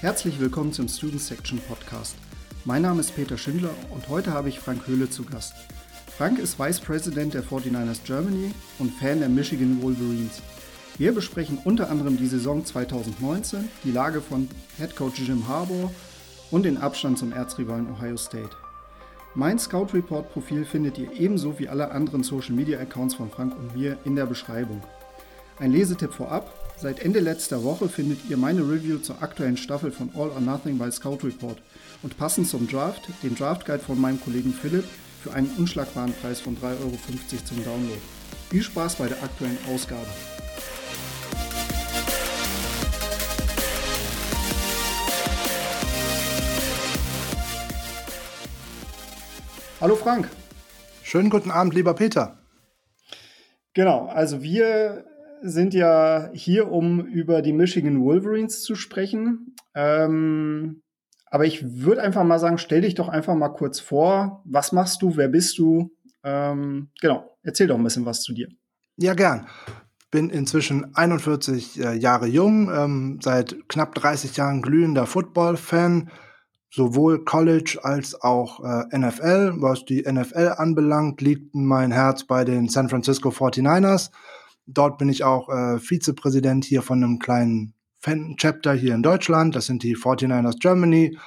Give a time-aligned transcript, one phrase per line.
[0.00, 2.16] Herzlich willkommen zum Student Section Podcast.
[2.64, 5.52] Mein Name ist Peter Schindler und heute habe ich Frank Höhle zu Gast.
[6.16, 10.40] Frank ist Vice President der 49ers Germany und Fan der Michigan Wolverines.
[10.96, 14.48] Wir besprechen unter anderem die Saison 2019, die Lage von
[14.78, 15.92] Head Coach Jim Harbour
[16.50, 18.56] und den Abstand zum Erzrivalen Ohio State.
[19.34, 23.54] Mein Scout Report Profil findet ihr ebenso wie alle anderen Social Media Accounts von Frank
[23.54, 24.82] und mir in der Beschreibung.
[25.58, 26.50] Ein Lesetipp vorab.
[26.80, 30.78] Seit Ende letzter Woche findet ihr meine Review zur aktuellen Staffel von All or Nothing
[30.78, 31.58] bei Scout Report
[32.02, 34.86] und passend zum Draft den Draft Guide von meinem Kollegen Philipp
[35.22, 36.96] für einen unschlagbaren Preis von 3,50 Euro
[37.44, 38.00] zum Download.
[38.48, 40.06] Viel Spaß bei der aktuellen Ausgabe.
[49.82, 50.30] Hallo Frank.
[51.02, 52.38] Schönen guten Abend, lieber Peter.
[53.74, 55.09] Genau, also wir
[55.42, 59.54] sind ja hier, um über die Michigan Wolverines zu sprechen.
[59.74, 60.82] Ähm,
[61.30, 64.42] aber ich würde einfach mal sagen, stell dich doch einfach mal kurz vor.
[64.44, 65.16] Was machst du?
[65.16, 65.90] Wer bist du?
[66.24, 68.48] Ähm, genau, erzähl doch ein bisschen was zu dir.
[68.96, 69.46] Ja, gern.
[70.10, 76.10] Bin inzwischen 41 äh, Jahre jung, ähm, seit knapp 30 Jahren glühender Football-Fan,
[76.68, 79.54] sowohl College als auch äh, NFL.
[79.58, 84.10] Was die NFL anbelangt, liegt mein Herz bei den San Francisco 49ers.
[84.72, 89.54] Dort bin ich auch äh, Vizepräsident hier von einem kleinen Fan-Chapter hier in Deutschland.
[89.54, 91.18] Das sind die 49ers Germany.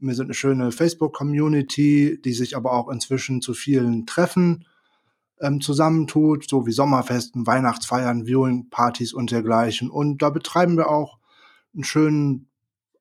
[0.00, 4.64] Wir sind eine schöne Facebook-Community, die sich aber auch inzwischen zu vielen Treffen
[5.40, 9.90] ähm, zusammentut, so wie Sommerfesten, Weihnachtsfeiern, Viewing-Partys und dergleichen.
[9.90, 11.18] Und da betreiben wir auch
[11.74, 12.48] einen schönen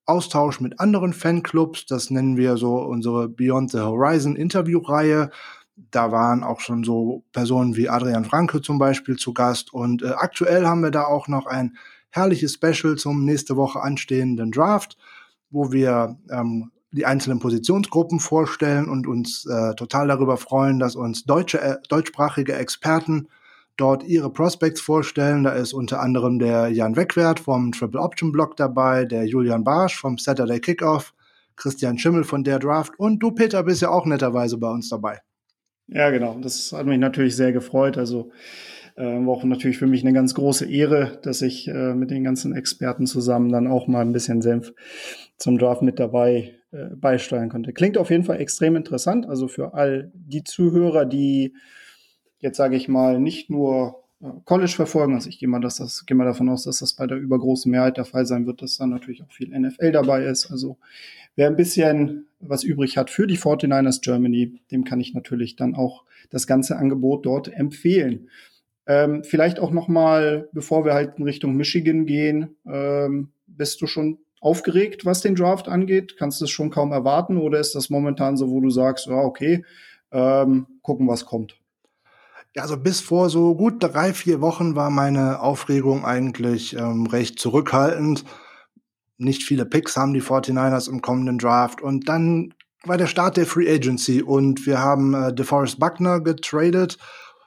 [0.05, 1.85] Austausch mit anderen Fanclubs.
[1.85, 5.31] Das nennen wir so unsere Beyond the Horizon Interviewreihe
[5.91, 9.73] da waren auch schon so Personen wie Adrian Franke zum Beispiel zu Gast.
[9.73, 11.77] Und äh, aktuell haben wir da auch noch ein
[12.09, 14.97] herrliches Special zum nächste Woche anstehenden Draft,
[15.49, 21.25] wo wir ähm, die einzelnen Positionsgruppen vorstellen und uns äh, total darüber freuen, dass uns
[21.25, 23.27] deutsche, äh, deutschsprachige Experten
[23.75, 25.43] dort ihre Prospects vorstellen.
[25.43, 29.99] Da ist unter anderem der Jan Wegwert vom Triple Option Blog dabei, der Julian Barsch
[29.99, 31.13] vom Saturday Kickoff,
[31.55, 35.21] Christian Schimmel von der Draft und du, Peter, bist ja auch netterweise bei uns dabei.
[35.87, 36.37] Ja, genau.
[36.39, 37.97] Das hat mich natürlich sehr gefreut.
[37.97, 38.31] Also
[38.95, 42.23] äh, war auch natürlich für mich eine ganz große Ehre, dass ich äh, mit den
[42.23, 44.73] ganzen Experten zusammen dann auch mal ein bisschen Senf
[45.37, 47.73] zum Draft mit dabei äh, beisteuern konnte.
[47.73, 49.27] Klingt auf jeden Fall extrem interessant.
[49.27, 51.53] Also für all die Zuhörer, die
[52.39, 55.13] jetzt sage ich mal nicht nur äh, College verfolgen.
[55.13, 57.71] Also ich gehe mal, dass das, gehe mal davon aus, dass das bei der übergroßen
[57.71, 60.51] Mehrheit der Fall sein wird, dass da natürlich auch viel NFL dabei ist.
[60.51, 60.77] Also
[61.37, 65.75] wer ein bisschen was übrig hat für die 49ers Germany, dem kann ich natürlich dann
[65.75, 68.29] auch das ganze Angebot dort empfehlen.
[68.85, 73.87] Ähm, vielleicht auch noch mal, bevor wir halt in Richtung Michigan gehen, ähm, bist du
[73.87, 76.15] schon aufgeregt, was den Draft angeht?
[76.17, 79.15] Kannst du es schon kaum erwarten oder ist das momentan so, wo du sagst, ja,
[79.15, 79.65] okay,
[80.11, 81.57] ähm, gucken, was kommt?
[82.55, 87.39] Ja, also bis vor so gut drei, vier Wochen war meine Aufregung eigentlich ähm, recht
[87.39, 88.23] zurückhaltend
[89.17, 91.81] nicht viele Picks haben die 49ers im kommenden Draft.
[91.81, 96.97] Und dann war der Start der Free Agency und wir haben äh, DeForest Buckner getradet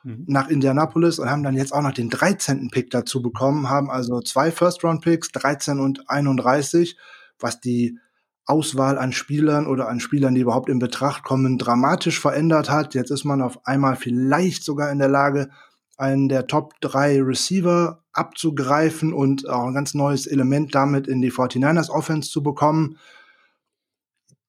[0.03, 0.25] mhm.
[0.27, 2.71] nach Indianapolis und haben dann jetzt auch noch den 13.
[2.71, 6.97] Pick dazu bekommen, haben also zwei First-Round-Picks, 13 und 31,
[7.39, 7.99] was die
[8.47, 12.95] Auswahl an Spielern oder an Spielern, die überhaupt in Betracht kommen, dramatisch verändert hat.
[12.95, 15.51] Jetzt ist man auf einmal vielleicht sogar in der Lage,
[15.97, 21.33] einen der Top 3 Receiver abzugreifen und auch ein ganz neues Element damit in die
[21.33, 22.99] 49ers Offense zu bekommen.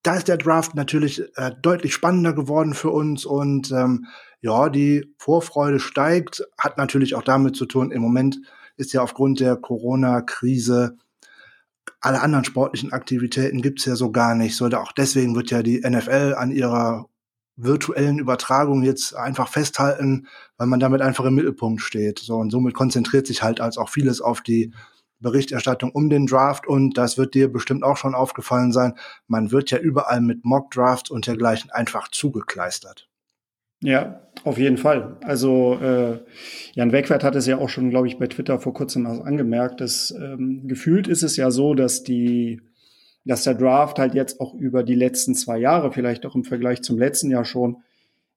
[0.04, 4.08] Da ist der Draft natürlich äh, deutlich spannender geworden für uns und ähm,
[4.42, 8.40] ja, die Vorfreude steigt, hat natürlich auch damit zu tun, im Moment
[8.78, 10.98] ist ja aufgrund der Corona-Krise
[12.00, 14.56] alle anderen sportlichen Aktivitäten gibt's ja so gar nicht.
[14.56, 17.08] So, auch deswegen wird ja die NFL an ihrer
[17.56, 22.20] virtuellen Übertragung jetzt einfach festhalten, weil man damit einfach im Mittelpunkt steht.
[22.20, 24.74] So und somit konzentriert sich halt als auch vieles auf die
[25.20, 28.94] Berichterstattung um den Draft und das wird dir bestimmt auch schon aufgefallen sein.
[29.28, 33.08] Man wird ja überall mit Mock Drafts und dergleichen einfach zugekleistert.
[33.84, 35.18] Ja, auf jeden Fall.
[35.24, 36.20] Also äh,
[36.74, 40.12] Jan Wegwert hat es ja auch schon, glaube ich, bei Twitter vor kurzem angemerkt, dass
[40.12, 42.62] ähm, gefühlt ist es ja so, dass die
[43.26, 46.82] dass der Draft halt jetzt auch über die letzten zwei Jahre, vielleicht auch im Vergleich
[46.82, 47.78] zum letzten Jahr schon,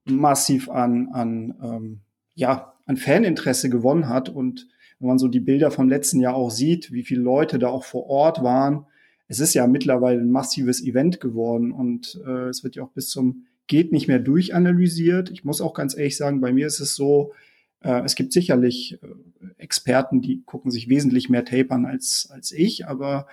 [0.04, 2.00] massiv an, an, ähm,
[2.34, 4.28] ja, an Faninteresse gewonnen hat.
[4.28, 7.68] Und wenn man so die Bilder vom letzten Jahr auch sieht, wie viele Leute da
[7.68, 8.86] auch vor Ort waren,
[9.26, 13.08] es ist ja mittlerweile ein massives Event geworden und äh, es wird ja auch bis
[13.08, 15.30] zum geht nicht mehr durchanalysiert.
[15.30, 17.32] Ich muss auch ganz ehrlich sagen, bei mir ist es so,
[17.80, 19.06] äh, es gibt sicherlich äh,
[19.56, 23.26] Experten, die gucken sich wesentlich mehr Tape an als, als ich, aber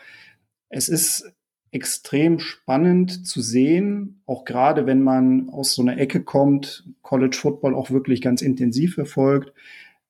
[0.70, 1.34] es ist
[1.72, 7.76] extrem spannend zu sehen, auch gerade wenn man aus so einer Ecke kommt, College Football
[7.76, 9.54] auch wirklich ganz intensiv verfolgt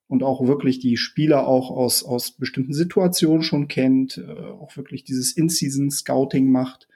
[0.07, 5.03] und auch wirklich die Spieler auch aus, aus bestimmten Situationen schon kennt, äh, auch wirklich
[5.03, 6.87] dieses In-Season-Scouting macht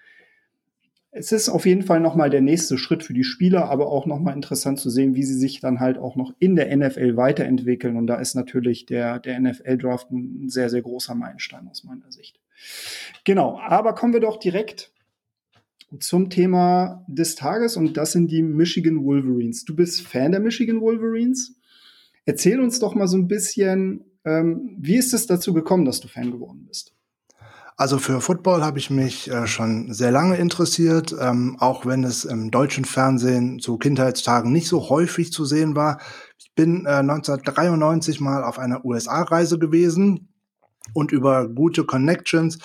[1.18, 4.34] es ist auf jeden Fall nochmal der nächste Schritt für die Spieler, aber auch nochmal
[4.34, 7.96] interessant zu sehen, wie sie sich dann halt auch noch in der NFL weiterentwickeln.
[7.96, 12.38] Und da ist natürlich der, der NFL-Draft ein sehr, sehr großer Meilenstein aus meiner Sicht.
[13.26, 14.94] Genau, aber kommen wir doch direkt
[16.00, 19.66] zum Thema des Tages und das sind die Michigan Wolverines.
[19.66, 21.56] Du bist Fan der Michigan Wolverines.
[22.26, 26.08] Erzähl uns doch mal so ein bisschen, ähm, wie ist es dazu gekommen, dass du
[26.08, 26.94] Fan geworden bist?
[27.78, 32.24] Also für Football habe ich mich äh, schon sehr lange interessiert, ähm, auch wenn es
[32.24, 36.00] im deutschen Fernsehen zu Kindheitstagen nicht so häufig zu sehen war.
[36.38, 40.30] Ich bin äh, 1993 mal auf einer USA-Reise gewesen
[40.94, 42.60] und über gute Connections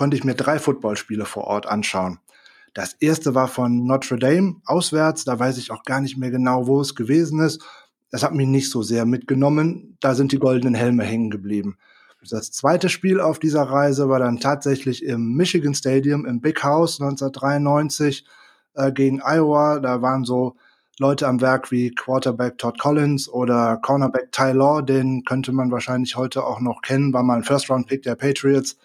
[0.00, 2.20] konnte ich mir drei Footballspiele vor Ort anschauen.
[2.72, 6.66] Das erste war von Notre Dame auswärts, da weiß ich auch gar nicht mehr genau,
[6.66, 7.62] wo es gewesen ist.
[8.10, 11.76] Das hat mich nicht so sehr mitgenommen, da sind die goldenen Helme hängen geblieben.
[12.30, 16.98] Das zweite Spiel auf dieser Reise war dann tatsächlich im Michigan Stadium im Big House
[16.98, 18.24] 1993
[18.76, 19.80] äh, gegen Iowa.
[19.80, 20.56] Da waren so
[20.98, 26.16] Leute am Werk wie Quarterback Todd Collins oder Cornerback Ty Law, den könnte man wahrscheinlich
[26.16, 28.78] heute auch noch kennen, war mal ein First-Round-Pick der Patriots.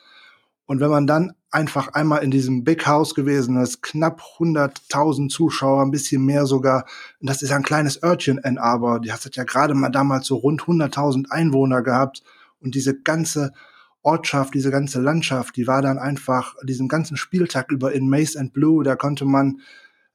[0.68, 5.84] Und wenn man dann einfach einmal in diesem Big House gewesen ist, knapp 100.000 Zuschauer,
[5.84, 6.86] ein bisschen mehr sogar,
[7.22, 10.36] und das ist ein kleines Örtchen in Aber, die hat ja gerade mal damals so
[10.36, 12.24] rund 100.000 Einwohner gehabt,
[12.60, 13.54] und diese ganze
[14.02, 18.54] Ortschaft, diese ganze Landschaft, die war dann einfach diesen ganzen Spieltag über in Maze and
[18.54, 18.84] Blue.
[18.84, 19.62] Da konnte man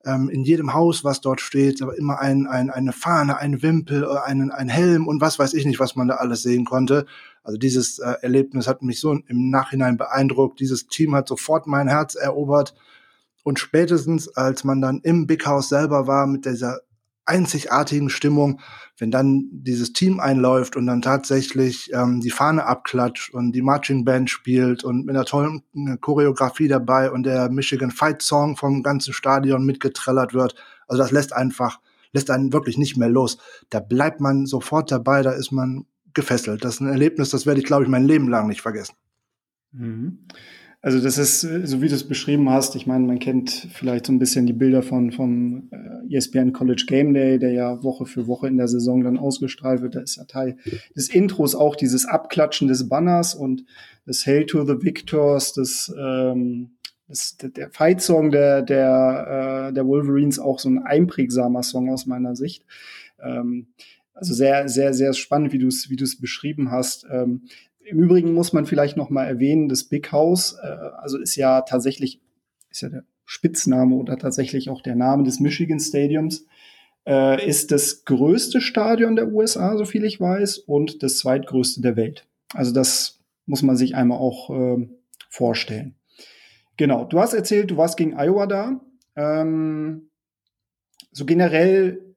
[0.04, 4.04] ähm, in jedem Haus, was dort steht, aber immer ein, ein, eine Fahne, ein Wimpel,
[4.04, 7.06] äh, einen, ein Helm und was weiß ich nicht, was man da alles sehen konnte.
[7.42, 10.60] Also dieses äh, Erlebnis hat mich so im Nachhinein beeindruckt.
[10.60, 12.74] Dieses Team hat sofort mein Herz erobert.
[13.42, 16.80] Und spätestens, als man dann im Big House selber war mit dieser
[17.30, 18.60] einzigartigen Stimmung,
[18.98, 24.04] wenn dann dieses Team einläuft und dann tatsächlich ähm, die Fahne abklatscht und die Marching
[24.04, 28.82] Band spielt und mit einer tollen äh, Choreografie dabei und der Michigan Fight Song vom
[28.82, 30.56] ganzen Stadion mitgetrellert wird.
[30.88, 31.78] Also das lässt einfach,
[32.12, 33.38] lässt einen wirklich nicht mehr los.
[33.70, 36.64] Da bleibt man sofort dabei, da ist man gefesselt.
[36.64, 38.94] Das ist ein Erlebnis, das werde ich, glaube ich, mein Leben lang nicht vergessen.
[39.72, 40.26] Mhm.
[40.82, 44.12] Also das ist, so wie du es beschrieben hast, ich meine, man kennt vielleicht so
[44.12, 48.26] ein bisschen die Bilder von vom äh, ESPN College Game Day, der ja Woche für
[48.26, 49.94] Woche in der Saison dann ausgestrahlt wird.
[49.94, 50.56] Da ist ja Teil
[50.96, 53.64] des Intros auch dieses Abklatschen des Banners und
[54.06, 56.70] das Hail to the Victors, das, ähm,
[57.06, 62.36] das der Fight-Song der, der, äh, der Wolverines auch so ein einprägsamer Song aus meiner
[62.36, 62.64] Sicht.
[63.22, 63.66] Ähm,
[64.20, 67.06] also sehr, sehr, sehr spannend, wie du es wie beschrieben hast.
[67.10, 67.44] Ähm,
[67.80, 71.62] im Übrigen muss man vielleicht noch mal erwähnen, das Big House, äh, also ist ja
[71.62, 72.20] tatsächlich,
[72.70, 76.46] ist ja der Spitzname oder tatsächlich auch der Name des Michigan Stadiums,
[77.06, 81.96] äh, ist das größte Stadion der USA, so viel ich weiß, und das zweitgrößte der
[81.96, 82.26] Welt.
[82.52, 84.86] Also das muss man sich einmal auch äh,
[85.30, 85.94] vorstellen.
[86.76, 88.80] Genau, du hast erzählt, du warst gegen Iowa da.
[89.16, 90.10] Ähm,
[91.10, 92.09] so generell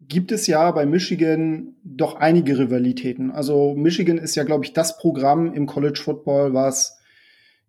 [0.00, 3.30] gibt es ja bei Michigan doch einige Rivalitäten.
[3.30, 6.96] Also Michigan ist ja, glaube ich, das Programm im College Football, was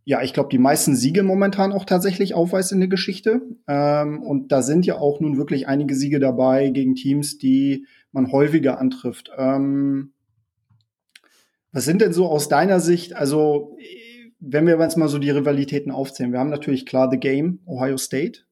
[0.10, 3.42] ja, ich glaube, die meisten Siege momentan auch tatsächlich aufweist in der Geschichte.
[3.68, 8.32] Ähm, und da sind ja auch nun wirklich einige Siege dabei gegen Teams, die man
[8.32, 9.32] häufiger antrifft.
[9.38, 10.14] Ähm,
[11.74, 13.78] was sind denn so aus deiner Sicht, also
[14.40, 17.98] wenn wir jetzt mal so die Rivalitäten aufzählen, wir haben natürlich klar The Game, Ohio
[17.98, 18.44] State,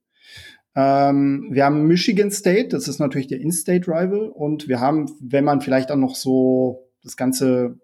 [0.76, 4.30] ähm, wir haben Michigan State, das ist natürlich der In-State-Rival.
[4.30, 7.80] Und wir haben, wenn man vielleicht auch noch so das Ganze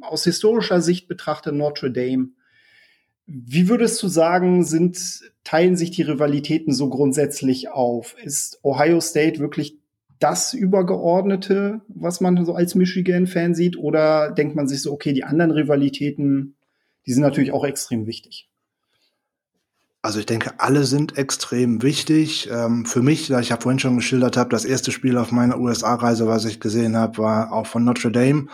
[0.00, 2.28] aus historischer Sicht betrachtet, Notre Dame.
[3.26, 4.98] Wie würdest du sagen, sind,
[5.44, 8.14] teilen sich die Rivalitäten so grundsätzlich auf?
[8.22, 9.76] Ist Ohio State wirklich
[10.18, 13.76] das Übergeordnete, was man so als Michigan-Fan sieht?
[13.76, 16.56] Oder denkt man sich so, okay, die anderen Rivalitäten,
[17.06, 18.48] die sind natürlich auch extrem wichtig?
[20.00, 22.48] Also ich denke, alle sind extrem wichtig.
[22.52, 25.58] Ähm, für mich, da ich ja vorhin schon geschildert habe, das erste Spiel auf meiner
[25.58, 28.46] USA-Reise, was ich gesehen habe, war auch von Notre Dame.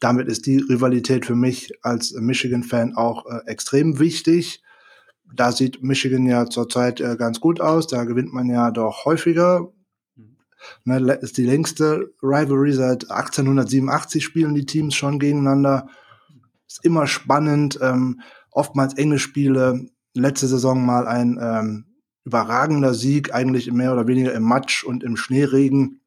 [0.00, 4.62] Damit ist die Rivalität für mich als Michigan-Fan auch äh, extrem wichtig.
[5.32, 7.86] Da sieht Michigan ja zurzeit äh, ganz gut aus.
[7.86, 9.72] Da gewinnt man ja doch häufiger.
[10.84, 15.88] Ne, ist die längste Rivalry seit 1887 spielen die Teams schon gegeneinander.
[16.66, 19.88] Ist immer spannend, ähm, oftmals enge Spiele
[20.18, 21.84] letzte Saison mal ein ähm,
[22.24, 26.00] überragender Sieg, eigentlich mehr oder weniger im Matsch und im Schneeregen.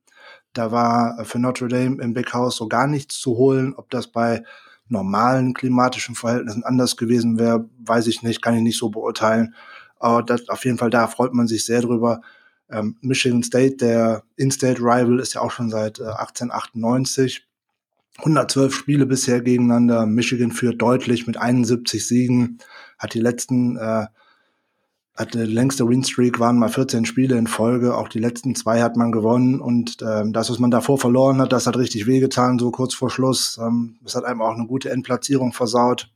[0.53, 3.73] Da war für Notre Dame im Big House so gar nichts zu holen.
[3.75, 4.43] Ob das bei
[4.87, 9.55] normalen klimatischen Verhältnissen anders gewesen wäre, weiß ich nicht, kann ich nicht so beurteilen.
[9.97, 12.21] Aber das, auf jeden Fall da freut man sich sehr drüber.
[12.69, 17.47] Ähm, Michigan State, der In-State Rival, ist ja auch schon seit äh, 1898.
[18.17, 20.05] 112 Spiele bisher gegeneinander.
[20.05, 22.59] Michigan führt deutlich mit 71 Siegen,
[23.01, 24.05] hat die letzten äh,
[25.15, 27.95] hat die längste Winstreak waren mal 14 Spiele in Folge.
[27.95, 29.59] Auch die letzten zwei hat man gewonnen.
[29.59, 33.09] Und ähm, das, was man davor verloren hat, das hat richtig wehgetan, so kurz vor
[33.09, 33.59] Schluss.
[33.61, 36.09] Ähm, das hat einem auch eine gute Endplatzierung versaut.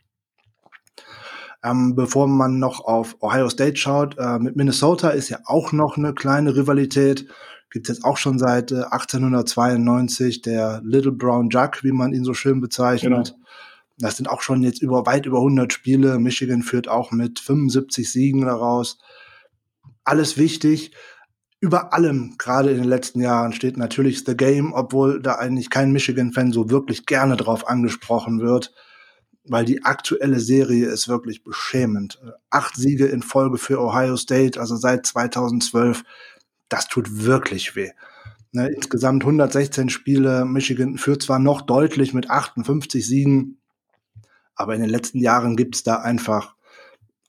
[1.64, 5.98] Ähm, bevor man noch auf Ohio State schaut, äh, mit Minnesota ist ja auch noch
[5.98, 7.28] eine kleine Rivalität.
[7.72, 12.24] Gibt es jetzt auch schon seit äh, 1892 der Little Brown Jug, wie man ihn
[12.24, 13.34] so schön bezeichnet.
[13.34, 13.46] Genau.
[13.98, 16.20] Das sind auch schon jetzt über weit über 100 Spiele.
[16.20, 19.00] Michigan führt auch mit 75 Siegen daraus.
[20.04, 20.92] Alles wichtig.
[21.62, 25.92] Über allem, gerade in den letzten Jahren, steht natürlich The Game, obwohl da eigentlich kein
[25.94, 28.74] Michigan-Fan so wirklich gerne drauf angesprochen wird,
[29.46, 32.20] weil die aktuelle Serie ist wirklich beschämend.
[32.50, 36.04] Acht Siege in Folge für Ohio State, also seit 2012.
[36.68, 37.92] Das tut wirklich weh.
[38.52, 40.46] Ne, insgesamt 116 Spiele.
[40.46, 43.60] Michigan führt zwar noch deutlich mit 58 Siegen,
[44.56, 46.56] aber in den letzten Jahren gibt es da einfach,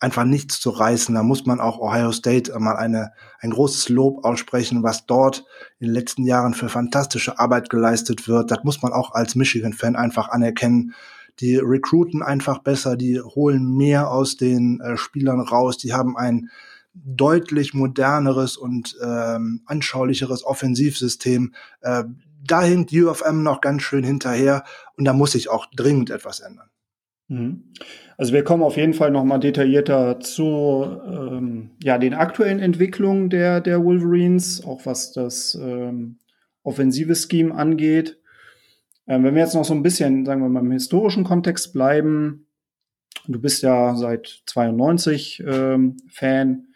[0.00, 1.14] einfach nichts zu reißen.
[1.14, 5.45] Da muss man auch Ohio State mal eine, ein großes Lob aussprechen, was dort
[5.78, 8.50] in den letzten Jahren für fantastische Arbeit geleistet wird.
[8.50, 10.95] Das muss man auch als Michigan-Fan einfach anerkennen.
[11.40, 16.50] Die recruiten einfach besser, die holen mehr aus den äh, Spielern raus, die haben ein
[16.95, 21.54] deutlich moderneres und ähm, anschaulicheres Offensivsystem.
[21.83, 22.04] Äh,
[22.47, 24.64] da hinkt UFM noch ganz schön hinterher
[24.97, 26.71] und da muss sich auch dringend etwas ändern.
[27.28, 27.73] Mhm.
[28.16, 33.30] Also wir kommen auf jeden Fall noch mal detaillierter zu ähm, ja, den aktuellen Entwicklungen
[33.30, 36.18] der, der Wolverines, auch was das ähm,
[36.62, 38.18] offensive Scheme angeht.
[39.06, 42.47] Ähm, wenn wir jetzt noch so ein bisschen, sagen wir mal, im historischen Kontext bleiben,
[43.26, 46.68] du bist ja seit 92 ähm, Fan.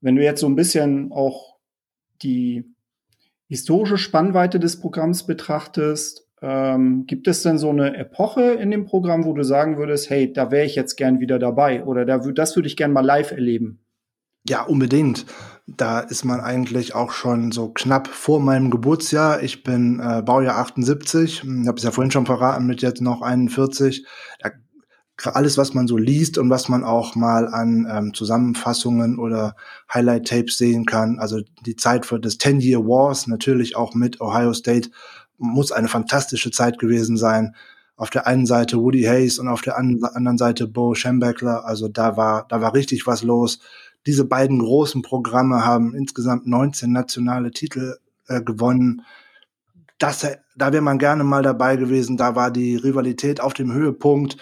[0.00, 1.56] Wenn du jetzt so ein bisschen auch
[2.22, 2.64] die
[3.48, 9.24] historische Spannweite des Programms betrachtest, ähm, gibt es denn so eine Epoche in dem Programm,
[9.24, 12.56] wo du sagen würdest, hey, da wäre ich jetzt gern wieder dabei oder da, das
[12.56, 13.80] würde ich gern mal live erleben?
[14.48, 15.26] Ja, unbedingt.
[15.66, 19.42] Da ist man eigentlich auch schon so knapp vor meinem Geburtsjahr.
[19.42, 23.22] Ich bin äh, Baujahr 78, ich habe es ja vorhin schon verraten, mit jetzt noch
[23.22, 24.06] 41.
[24.38, 24.50] Da,
[25.24, 29.56] alles, was man so liest und was man auch mal an ähm, Zusammenfassungen oder
[29.92, 31.18] Highlight-Tapes sehen kann.
[31.18, 34.90] Also die Zeit für das 10-Year Wars, natürlich auch mit Ohio State
[35.38, 37.54] muss eine fantastische Zeit gewesen sein.
[37.96, 41.64] Auf der einen Seite Woody Hayes und auf der anderen Seite Bo Schembechler.
[41.64, 43.60] Also da war, da war richtig was los.
[44.06, 47.96] Diese beiden großen Programme haben insgesamt 19 nationale Titel
[48.28, 49.02] äh, gewonnen.
[49.98, 50.26] Das,
[50.56, 52.16] da wäre man gerne mal dabei gewesen.
[52.16, 54.36] Da war die Rivalität auf dem Höhepunkt.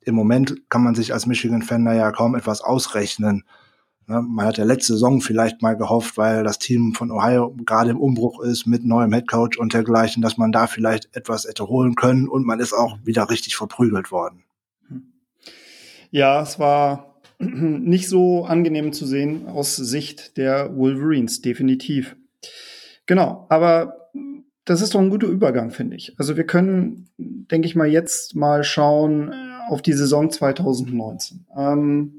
[0.00, 3.44] Im Moment kann man sich als Michigan-Fan da ja kaum etwas ausrechnen.
[4.08, 7.90] Ne, man hat ja letzte Saison vielleicht mal gehofft, weil das Team von Ohio gerade
[7.90, 11.94] im Umbruch ist mit neuem Headcoach und dergleichen, dass man da vielleicht etwas hätte holen
[11.94, 14.44] können und man ist auch wieder richtig verprügelt worden.
[16.10, 22.16] Ja, es war nicht so angenehm zu sehen aus Sicht der Wolverines, definitiv.
[23.04, 24.10] Genau, aber
[24.64, 26.18] das ist doch ein guter Übergang, finde ich.
[26.18, 29.34] Also wir können, denke ich mal, jetzt mal schauen
[29.68, 31.44] auf die Saison 2019.
[31.54, 32.17] Ähm,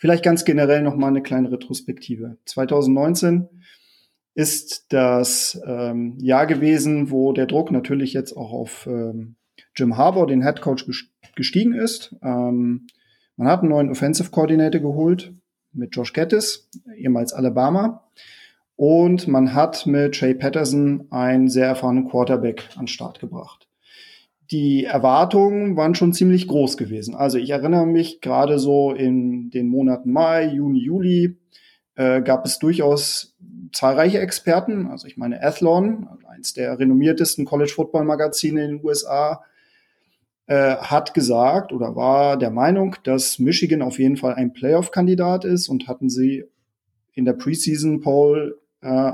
[0.00, 2.38] Vielleicht ganz generell noch mal eine kleine Retrospektive.
[2.46, 3.50] 2019
[4.34, 9.36] ist das ähm, Jahr gewesen, wo der Druck natürlich jetzt auch auf ähm,
[9.76, 10.86] Jim Harbour, den Head Coach,
[11.36, 12.16] gestiegen ist.
[12.22, 12.86] Ähm,
[13.36, 15.34] man hat einen neuen Offensive Coordinator geholt
[15.74, 18.08] mit Josh Gettis, ehemals Alabama.
[18.76, 23.69] Und man hat mit Jay Patterson einen sehr erfahrenen Quarterback an Start gebracht
[24.50, 27.14] die Erwartungen waren schon ziemlich groß gewesen.
[27.14, 31.38] Also ich erinnere mich gerade so in den Monaten Mai, Juni, Juli
[31.94, 33.36] äh, gab es durchaus
[33.72, 34.88] zahlreiche Experten.
[34.88, 39.44] Also ich meine Athlon, eins der renommiertesten College Football Magazine in den USA,
[40.46, 45.68] äh, hat gesagt oder war der Meinung, dass Michigan auf jeden Fall ein Playoff-Kandidat ist
[45.68, 46.44] und hatten sie
[47.12, 49.12] in der Preseason Poll äh,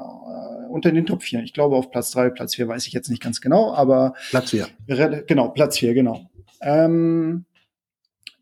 [0.77, 1.43] unter den Top 4.
[1.43, 4.51] Ich glaube auf Platz 3, Platz 4 weiß ich jetzt nicht ganz genau, aber Platz
[4.51, 4.69] 4.
[5.27, 6.31] Genau, Platz 4, genau.
[6.61, 7.47] Ähm,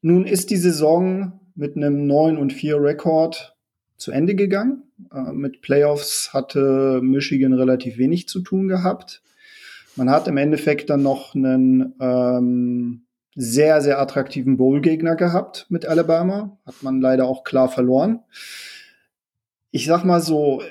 [0.02, 3.56] nun ist die Saison mit einem 9 und 4 Rekord
[3.96, 4.82] zu Ende gegangen.
[5.12, 9.22] Äh, mit Playoffs hatte Michigan relativ wenig zu tun gehabt.
[9.96, 13.02] Man hat im Endeffekt dann noch einen ähm,
[13.36, 16.58] sehr, sehr attraktiven Bowl-Gegner gehabt mit Alabama.
[16.66, 18.20] Hat man leider auch klar verloren.
[19.70, 20.62] Ich sag mal so,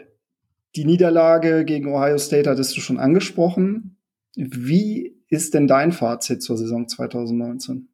[0.75, 3.97] die Niederlage gegen Ohio State hattest du schon angesprochen.
[4.35, 7.89] Wie ist denn dein Fazit zur Saison 2019?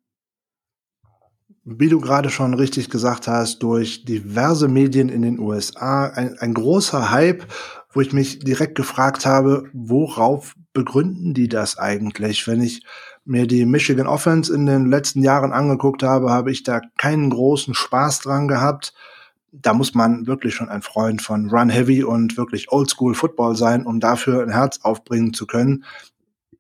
[1.77, 6.53] wie du gerade schon richtig gesagt hast, durch diverse Medien in den USA ein, ein
[6.53, 7.45] großer Hype,
[7.93, 12.47] wo ich mich direkt gefragt habe, worauf begründen die das eigentlich?
[12.47, 12.83] Wenn ich
[13.25, 17.73] mir die Michigan Offense in den letzten Jahren angeguckt habe, habe ich da keinen großen
[17.73, 18.93] Spaß dran gehabt.
[19.51, 23.85] Da muss man wirklich schon ein Freund von Run Heavy und wirklich Oldschool Football sein,
[23.85, 25.83] um dafür ein Herz aufbringen zu können,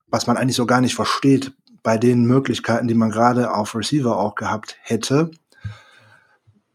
[0.07, 1.53] was man eigentlich so gar nicht versteht
[1.83, 5.31] bei den Möglichkeiten, die man gerade auf Receiver auch gehabt hätte.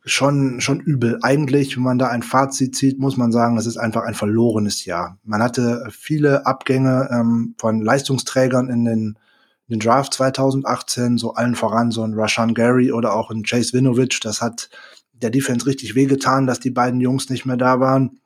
[0.06, 1.18] Schon, schon übel.
[1.23, 4.85] Eigentlich, wenn man da ein Fazit zieht, muss man sagen, es ist einfach ein verlorenes
[4.85, 5.18] Jahr.
[5.25, 9.18] Man hatte viele Abgänge ähm, von Leistungsträgern in den
[9.68, 14.21] den Draft 2018, so allen voran so ein Rashan Gary oder auch ein Chase Winovich.
[14.21, 14.68] Das hat
[15.25, 18.21] der Defense richtig wehgetan, dass die beiden Jungs nicht mehr da waren.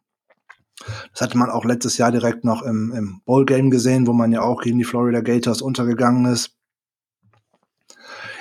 [1.12, 4.43] Das hatte man auch letztes Jahr direkt noch im, im Bowl-Game gesehen, wo man ja
[4.43, 6.57] auch gegen die Florida Gators untergegangen ist.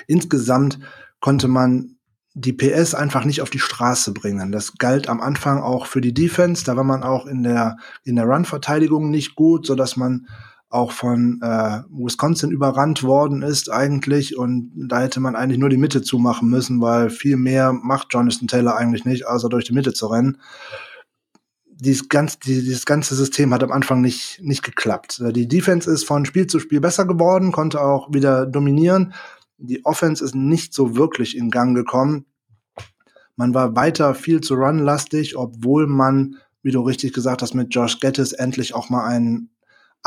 [0.08, 0.80] Insgesamt
[1.20, 1.98] konnte man
[2.34, 4.52] die PS einfach nicht auf die Straße bringen.
[4.52, 6.64] Das galt am Anfang auch für die Defense.
[6.64, 10.28] Da war man auch in der, in der Run-Verteidigung nicht gut, so dass man
[10.70, 15.78] auch von äh, Wisconsin überrannt worden ist eigentlich und da hätte man eigentlich nur die
[15.78, 19.94] Mitte zumachen müssen, weil viel mehr macht Jonathan Taylor eigentlich nicht, außer durch die Mitte
[19.94, 20.38] zu rennen.
[21.80, 25.24] Dieses, ganz, dieses ganze System hat am Anfang nicht, nicht geklappt.
[25.34, 29.14] Die Defense ist von Spiel zu Spiel besser geworden, konnte auch wieder dominieren.
[29.58, 32.26] Die Offense ist nicht so wirklich in Gang gekommen.
[33.36, 38.00] Man war weiter viel zu run-lastig, obwohl man, wie du richtig gesagt hast, mit Josh
[38.00, 39.52] Gettis endlich auch mal einen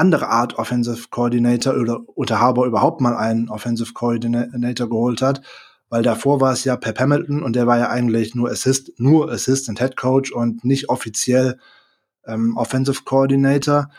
[0.01, 5.43] andere Art Offensive Coordinator oder unter Harbour überhaupt mal einen Offensive Coordinator geholt hat,
[5.89, 9.31] weil davor war es ja Pep Hamilton und der war ja eigentlich nur Assist, nur
[9.31, 11.59] Assistant Head Coach und nicht offiziell
[12.27, 13.91] ähm, Offensive Coordinator.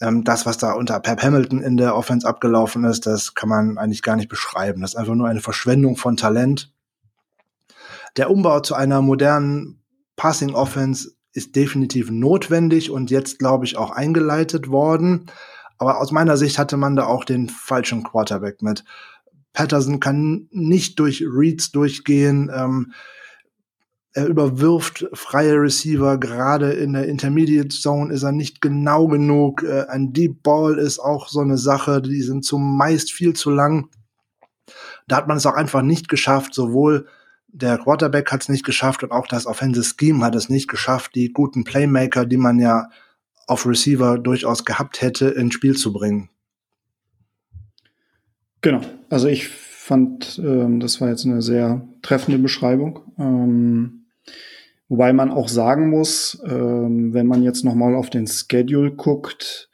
[0.00, 3.78] Ähm, das, was da unter Pep Hamilton in der Offense abgelaufen ist, das kann man
[3.78, 4.80] eigentlich gar nicht beschreiben.
[4.80, 6.72] Das ist einfach nur eine Verschwendung von Talent.
[8.16, 9.82] Der Umbau zu einer modernen
[10.16, 15.26] Passing Offense ist definitiv notwendig und jetzt, glaube ich, auch eingeleitet worden.
[15.78, 18.84] Aber aus meiner Sicht hatte man da auch den falschen Quarterback mit.
[19.52, 22.50] Patterson kann nicht durch Reads durchgehen.
[22.54, 22.92] Ähm,
[24.14, 26.18] er überwirft freie Receiver.
[26.18, 29.62] Gerade in der Intermediate Zone ist er nicht genau genug.
[29.62, 32.02] Äh, ein Deep Ball ist auch so eine Sache.
[32.02, 33.88] Die sind zumeist viel zu lang.
[35.08, 37.06] Da hat man es auch einfach nicht geschafft, sowohl
[37.52, 41.14] der Quarterback hat es nicht geschafft und auch das Offensive Scheme hat es nicht geschafft,
[41.14, 42.88] die guten Playmaker, die man ja
[43.46, 46.30] auf Receiver durchaus gehabt hätte, ins Spiel zu bringen.
[48.62, 48.80] Genau.
[49.10, 53.00] Also ich fand, ähm, das war jetzt eine sehr treffende Beschreibung.
[53.18, 54.06] Ähm,
[54.88, 59.68] wobei man auch sagen muss, ähm, wenn man jetzt noch mal auf den Schedule guckt,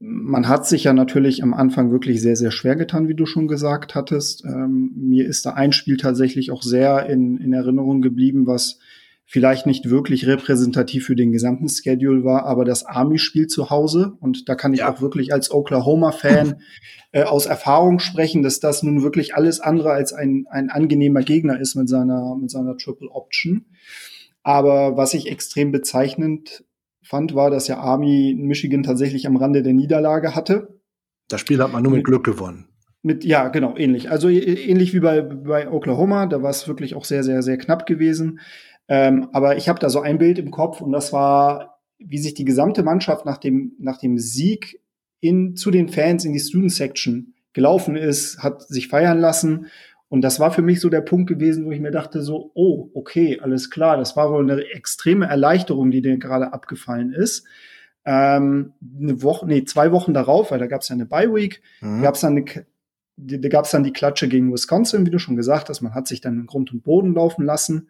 [0.00, 3.48] man hat sich ja natürlich am Anfang wirklich sehr, sehr schwer getan, wie du schon
[3.48, 4.44] gesagt hattest.
[4.44, 8.78] Ähm, mir ist da ein Spiel tatsächlich auch sehr in, in Erinnerung geblieben, was
[9.26, 14.14] vielleicht nicht wirklich repräsentativ für den gesamten Schedule war, aber das Army-Spiel zu Hause.
[14.20, 14.92] Und da kann ich ja.
[14.92, 16.56] auch wirklich als Oklahoma-Fan
[17.12, 21.60] äh, aus Erfahrung sprechen, dass das nun wirklich alles andere als ein, ein angenehmer Gegner
[21.60, 23.66] ist mit seiner, mit seiner Triple Option.
[24.42, 26.64] Aber was ich extrem bezeichnend
[27.10, 30.80] fand, war, dass ja Army Michigan tatsächlich am Rande der Niederlage hatte.
[31.28, 32.68] Das Spiel hat man nur mit, mit Glück gewonnen.
[33.02, 34.10] Mit, ja, genau, ähnlich.
[34.10, 37.86] Also ähnlich wie bei, bei Oklahoma, da war es wirklich auch sehr, sehr, sehr knapp
[37.86, 38.38] gewesen.
[38.86, 42.34] Ähm, aber ich habe da so ein Bild im Kopf und das war, wie sich
[42.34, 44.80] die gesamte Mannschaft nach dem, nach dem Sieg
[45.18, 49.66] in, zu den Fans in die Student Section gelaufen ist, hat sich feiern lassen
[50.10, 52.90] und das war für mich so der Punkt gewesen, wo ich mir dachte so, oh,
[52.94, 57.46] okay, alles klar, das war wohl eine extreme Erleichterung, die dir gerade abgefallen ist.
[58.04, 61.62] Ähm, eine Woche, nee, zwei Wochen darauf, weil da gab es ja eine Bye Week,
[61.80, 62.02] mhm.
[62.02, 62.66] gab es dann eine,
[63.16, 65.80] da gab es dann die Klatsche gegen Wisconsin, wie du schon gesagt hast.
[65.80, 67.88] Man hat sich dann in Grund und Boden laufen lassen.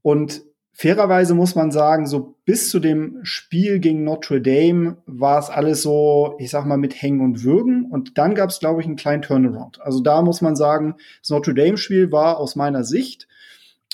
[0.00, 0.42] Und
[0.80, 5.82] fairerweise muss man sagen, so bis zu dem Spiel gegen Notre Dame war es alles
[5.82, 7.84] so, ich sag mal, mit Hängen und Würgen.
[7.84, 9.78] Und dann gab es, glaube ich, einen kleinen Turnaround.
[9.82, 13.28] Also da muss man sagen, das Notre Dame-Spiel war aus meiner Sicht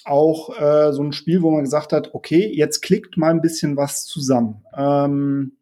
[0.04, 3.76] auch äh, so ein Spiel, wo man gesagt hat, okay, jetzt klickt mal ein bisschen
[3.76, 4.62] was zusammen.
[4.72, 5.56] Ähm,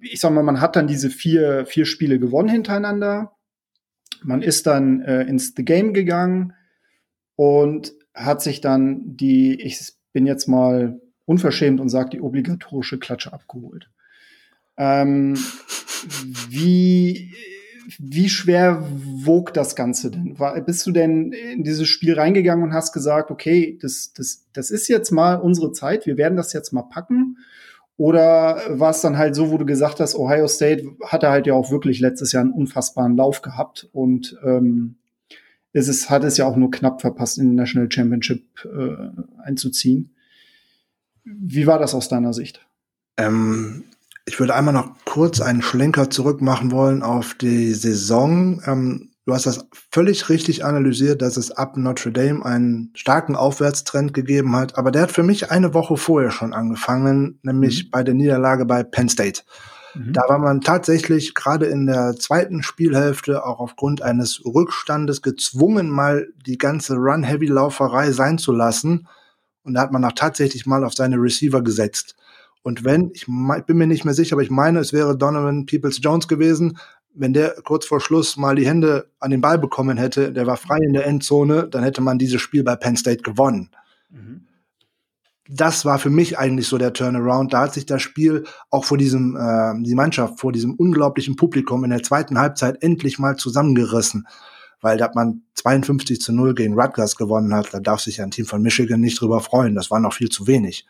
[0.00, 3.32] ich sag mal, man hat dann diese vier, vier Spiele gewonnen hintereinander.
[4.22, 6.54] Man ist dann äh, ins The Game gegangen
[7.36, 13.32] und hat sich dann die, ich bin jetzt mal unverschämt und sage die obligatorische Klatsche
[13.32, 13.88] abgeholt.
[14.76, 15.36] Ähm,
[16.48, 17.32] wie,
[17.98, 20.38] wie schwer wog das Ganze denn?
[20.38, 24.70] War, bist du denn in dieses Spiel reingegangen und hast gesagt, okay, das, das, das
[24.70, 27.38] ist jetzt mal unsere Zeit, wir werden das jetzt mal packen?
[27.98, 31.54] Oder war es dann halt so, wo du gesagt hast, Ohio State hatte halt ja
[31.54, 34.96] auch wirklich letztes Jahr einen unfassbaren Lauf gehabt und ähm,
[35.72, 40.14] ist es, hat es ja auch nur knapp verpasst, in den National Championship äh, einzuziehen.
[41.24, 42.66] Wie war das aus deiner Sicht?
[43.16, 43.84] Ähm,
[44.26, 48.62] ich würde einmal noch kurz einen Schlenker zurück machen wollen auf die Saison.
[48.66, 54.14] Ähm, du hast das völlig richtig analysiert, dass es ab Notre Dame einen starken Aufwärtstrend
[54.14, 54.76] gegeben hat.
[54.76, 57.90] Aber der hat für mich eine Woche vorher schon angefangen, nämlich mhm.
[57.90, 59.42] bei der Niederlage bei Penn State.
[59.94, 60.12] Mhm.
[60.12, 66.28] Da war man tatsächlich gerade in der zweiten Spielhälfte auch aufgrund eines Rückstandes gezwungen, mal
[66.46, 69.08] die ganze Run-Heavy-Lauferei sein zu lassen.
[69.64, 72.16] Und da hat man auch tatsächlich mal auf seine Receiver gesetzt.
[72.62, 76.00] Und wenn, ich, bin mir nicht mehr sicher, aber ich meine, es wäre Donovan Peoples
[76.02, 76.78] Jones gewesen,
[77.14, 80.56] wenn der kurz vor Schluss mal die Hände an den Ball bekommen hätte, der war
[80.56, 83.70] frei in der Endzone, dann hätte man dieses Spiel bei Penn State gewonnen.
[84.10, 84.46] Mhm.
[85.48, 87.52] Das war für mich eigentlich so der Turnaround.
[87.52, 91.82] Da hat sich das Spiel auch vor diesem, äh, die Mannschaft vor diesem unglaublichen Publikum
[91.84, 94.26] in der zweiten Halbzeit endlich mal zusammengerissen.
[94.80, 98.46] Weil da man 52 zu 0 gegen Rutgers gewonnen hat, da darf sich ein Team
[98.46, 99.74] von Michigan nicht drüber freuen.
[99.74, 100.86] Das war noch viel zu wenig.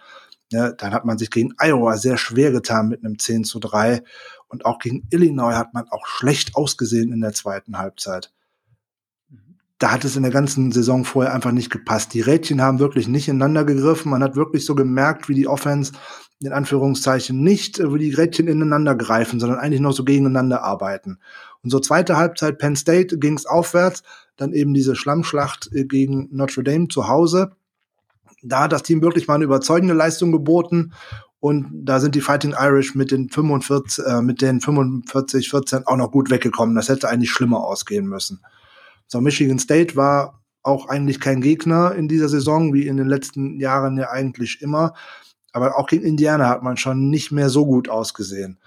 [0.51, 4.03] Ja, dann hat man sich gegen Iowa sehr schwer getan mit einem 10 zu 3.
[4.49, 8.33] Und auch gegen Illinois hat man auch schlecht ausgesehen in der zweiten Halbzeit.
[9.83, 12.15] Da hat es in der ganzen Saison vorher einfach nicht gepasst.
[12.15, 14.11] Die Rädchen haben wirklich nicht ineinander gegriffen.
[14.11, 15.93] Man hat wirklich so gemerkt, wie die Offense
[16.41, 21.19] in Anführungszeichen nicht, wie die Rädchen ineinander greifen, sondern eigentlich noch so gegeneinander arbeiten.
[21.63, 24.03] Und so zweite Halbzeit Penn State ging es aufwärts,
[24.37, 27.53] dann eben diese Schlammschlacht äh, gegen Notre Dame zu Hause
[28.43, 30.93] da hat das Team wirklich mal eine überzeugende Leistung geboten.
[31.41, 35.97] Und da sind die Fighting Irish mit den 45, äh, mit den 45, 14 auch
[35.97, 36.75] noch gut weggekommen.
[36.75, 38.41] Das hätte eigentlich schlimmer ausgehen müssen.
[39.13, 43.61] So, Michigan State war auch eigentlich kein Gegner in dieser Saison, wie in den letzten
[43.61, 44.95] Jahren ja eigentlich immer.
[45.53, 48.59] Aber auch gegen Indiana hat man schon nicht mehr so gut ausgesehen.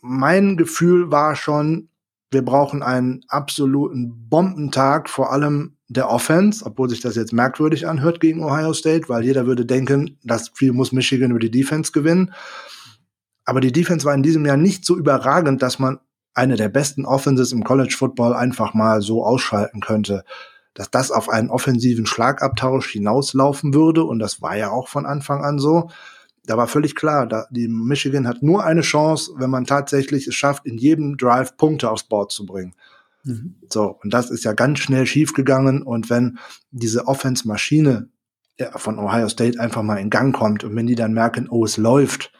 [0.00, 1.90] Mein Gefühl war schon,
[2.30, 8.18] wir brauchen einen absoluten Bombentag, vor allem der Offense, obwohl sich das jetzt merkwürdig anhört
[8.18, 12.32] gegen Ohio State, weil jeder würde denken, das Spiel muss Michigan über die Defense gewinnen.
[13.44, 15.98] Aber die Defense war in diesem Jahr nicht so überragend, dass man
[16.34, 20.24] eine der besten Offenses im College Football einfach mal so ausschalten könnte.
[20.74, 25.44] Dass das auf einen offensiven Schlagabtausch hinauslaufen würde, und das war ja auch von Anfang
[25.44, 25.90] an so.
[26.46, 30.34] Da war völlig klar, da, die Michigan hat nur eine Chance, wenn man tatsächlich es
[30.34, 32.74] schafft, in jedem Drive Punkte aufs Board zu bringen.
[33.24, 33.56] Mhm.
[33.68, 35.82] So, und das ist ja ganz schnell schiefgegangen.
[35.82, 36.38] Und wenn
[36.70, 38.08] diese Offense-Maschine
[38.76, 41.76] von Ohio State einfach mal in Gang kommt und wenn die dann merken, oh, es
[41.76, 42.32] läuft,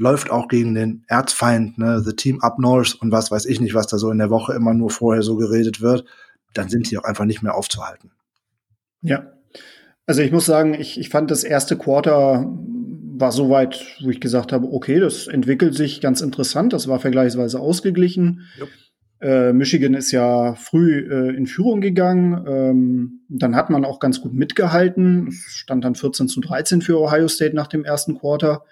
[0.00, 3.74] läuft auch gegen den Erzfeind, ne, The Team Up North und was weiß ich nicht,
[3.74, 6.06] was da so in der Woche immer nur vorher so geredet wird,
[6.54, 8.10] dann sind die auch einfach nicht mehr aufzuhalten.
[9.02, 9.32] Ja.
[10.06, 12.50] Also ich muss sagen, ich, ich fand das erste Quarter
[13.20, 17.60] war soweit, wo ich gesagt habe, okay, das entwickelt sich ganz interessant, das war vergleichsweise
[17.60, 18.46] ausgeglichen.
[18.58, 18.68] Yep.
[19.20, 22.46] Äh, Michigan ist ja früh äh, in Führung gegangen.
[22.46, 25.28] Ähm, dann hat man auch ganz gut mitgehalten.
[25.28, 28.64] Es stand dann 14 zu 13 für Ohio State nach dem ersten Quarter.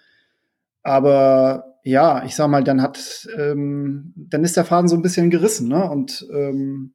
[0.82, 5.30] Aber ja, ich sag mal, dann hat, ähm, dann ist der Faden so ein bisschen
[5.30, 5.88] gerissen, ne?
[5.90, 6.94] Und ähm,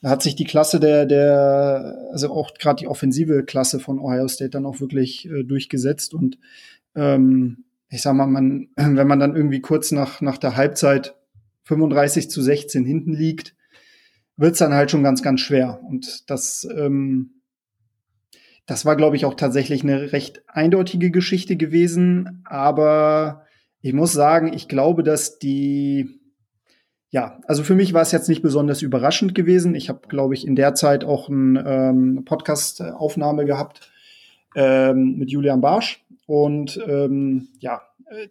[0.00, 4.28] da hat sich die Klasse der, der, also auch gerade die offensive Klasse von Ohio
[4.28, 6.14] State dann auch wirklich äh, durchgesetzt.
[6.14, 6.38] Und
[6.94, 11.14] ähm, ich sag mal, man, wenn man dann irgendwie kurz nach, nach der Halbzeit
[11.64, 13.54] 35 zu 16 hinten liegt,
[14.36, 15.80] wird's dann halt schon ganz, ganz schwer.
[15.82, 17.42] Und das, ähm,
[18.66, 22.42] das war, glaube ich, auch tatsächlich eine recht eindeutige Geschichte gewesen.
[22.44, 23.44] Aber
[23.80, 26.20] ich muss sagen, ich glaube, dass die,
[27.10, 29.74] ja, also für mich war es jetzt nicht besonders überraschend gewesen.
[29.74, 33.90] Ich habe, glaube ich, in der Zeit auch ein, ähm, Podcast-Aufnahme gehabt
[34.56, 36.02] ähm, mit Julian Barsch.
[36.26, 37.82] Und ähm, ja,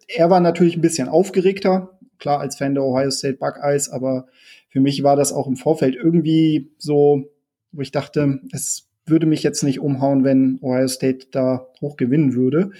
[0.08, 4.26] er war natürlich ein bisschen aufgeregter, klar als Fan der Ohio State Buckeyes, aber
[4.68, 7.30] für mich war das auch im Vorfeld irgendwie so,
[7.70, 12.34] wo ich dachte, es würde mich jetzt nicht umhauen, wenn Ohio State da hoch gewinnen
[12.34, 12.70] würde.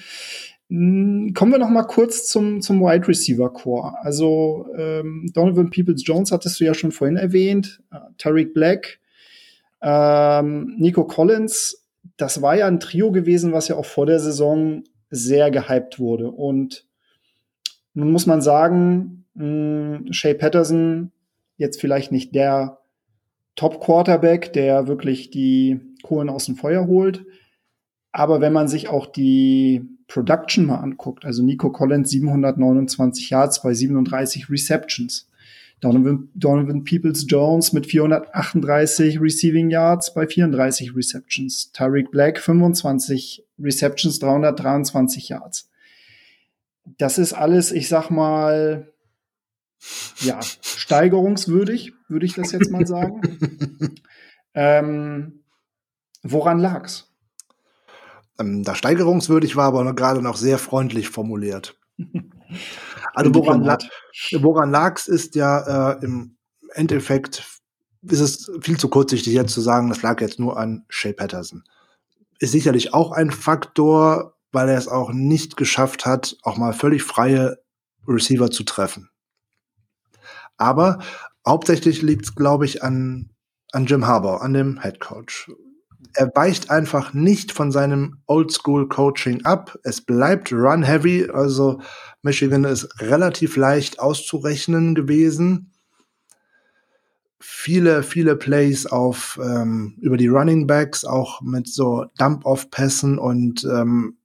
[0.70, 3.94] Hm, kommen wir noch mal kurz zum, zum Wide Receiver Core.
[4.00, 8.98] Also ähm, Donovan Peoples-Jones hattest du ja schon vorhin erwähnt, äh, Tariq Black,
[9.82, 11.86] ähm, Nico Collins.
[12.16, 16.30] Das war ja ein Trio gewesen, was ja auch vor der Saison sehr gehypt wurde.
[16.30, 16.86] Und
[17.92, 21.12] nun muss man sagen, mh, Shea Patterson
[21.56, 22.78] jetzt vielleicht nicht der
[23.54, 27.26] Top-Quarterback, der wirklich die Kohlen aus dem Feuer holt.
[28.12, 33.74] Aber wenn man sich auch die Production mal anguckt, also Nico Collins 729 Yards bei
[33.74, 35.28] 37 Receptions.
[35.80, 41.72] Donovan, Donovan Peoples Jones mit 438 Receiving Yards bei 34 Receptions.
[41.72, 45.68] Tyreek Black 25 Receptions, 323 Yards.
[46.98, 48.92] Das ist alles, ich sag mal,
[50.20, 53.20] ja, steigerungswürdig, würde ich das jetzt mal sagen.
[54.54, 55.43] Ähm,
[56.24, 57.12] woran lag's?
[58.38, 61.78] Ähm, da steigerungswürdig war, aber gerade noch sehr freundlich formuliert.
[63.14, 63.78] also woran, la
[64.40, 66.36] woran lag's ist ja äh, im
[66.74, 67.44] Endeffekt
[68.02, 71.64] ist es viel zu kurzsichtig jetzt zu sagen, das lag jetzt nur an Shea Patterson.
[72.38, 77.02] Ist sicherlich auch ein Faktor, weil er es auch nicht geschafft hat, auch mal völlig
[77.02, 77.58] freie
[78.06, 79.08] Receiver zu treffen.
[80.56, 80.98] Aber
[81.46, 83.30] hauptsächlich liegt es, glaube ich, an,
[83.72, 85.50] an Jim Harbour, an dem Head Coach.
[86.14, 89.78] Er weicht einfach nicht von seinem Oldschool-Coaching ab.
[89.82, 91.80] Es bleibt run-heavy, also
[92.22, 95.72] Michigan ist relativ leicht auszurechnen gewesen.
[97.40, 104.16] Viele, viele Plays auf ähm, über die Running Backs, auch mit so Dump-Off-Pässen und ähm,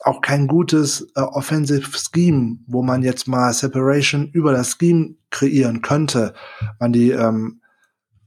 [0.00, 5.80] auch kein gutes äh, Offensive Scheme, wo man jetzt mal Separation über das Scheme kreieren
[5.80, 6.34] könnte.
[6.78, 7.60] Man die ähm,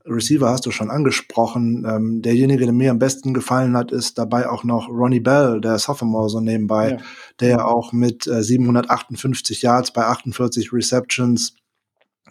[0.08, 1.86] Receiver hast du schon angesprochen.
[1.88, 5.78] Ähm, derjenige, der mir am besten gefallen hat, ist dabei auch noch Ronnie Bell, der
[5.80, 6.98] Sophomore so nebenbei, ja.
[7.39, 11.56] der auch mit äh, 758 Yards bei 48 Receptions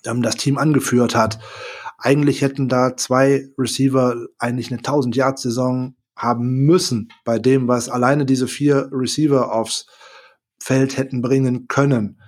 [0.05, 1.39] ähm, das Team angeführt hat.
[1.99, 7.89] Eigentlich hätten da zwei Receiver eigentlich eine 1000 Yard Saison haben müssen bei dem, was
[7.89, 9.87] alleine diese vier Receiver aufs
[10.59, 12.21] Feld hätten bringen können.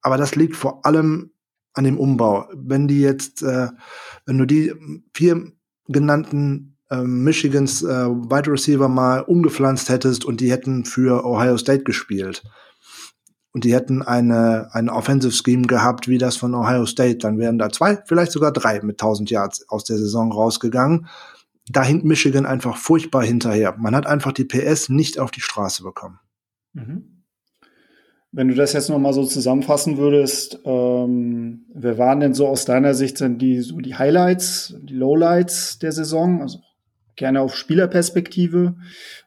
[0.00, 1.33] Aber das liegt vor allem
[1.74, 2.48] an dem Umbau.
[2.54, 3.68] Wenn die jetzt, äh,
[4.26, 4.72] wenn du die
[5.14, 5.52] vier
[5.86, 11.84] genannten äh, Michigans äh, Wide Receiver mal umgepflanzt hättest und die hätten für Ohio State
[11.84, 12.42] gespielt
[13.52, 17.58] und die hätten eine, eine Offensive Scheme gehabt wie das von Ohio State, dann wären
[17.58, 21.08] da zwei, vielleicht sogar drei mit 1000 Yards aus der Saison rausgegangen
[21.68, 23.74] da hinkt Michigan einfach furchtbar hinterher.
[23.78, 26.20] Man hat einfach die PS nicht auf die Straße bekommen.
[26.72, 27.13] Mhm.
[28.36, 32.64] Wenn du das jetzt noch mal so zusammenfassen würdest, ähm, wer waren denn so aus
[32.64, 36.42] deiner Sicht sind die so die Highlights, die Lowlights der Saison?
[36.42, 36.58] Also
[37.14, 38.74] gerne auf Spielerperspektive.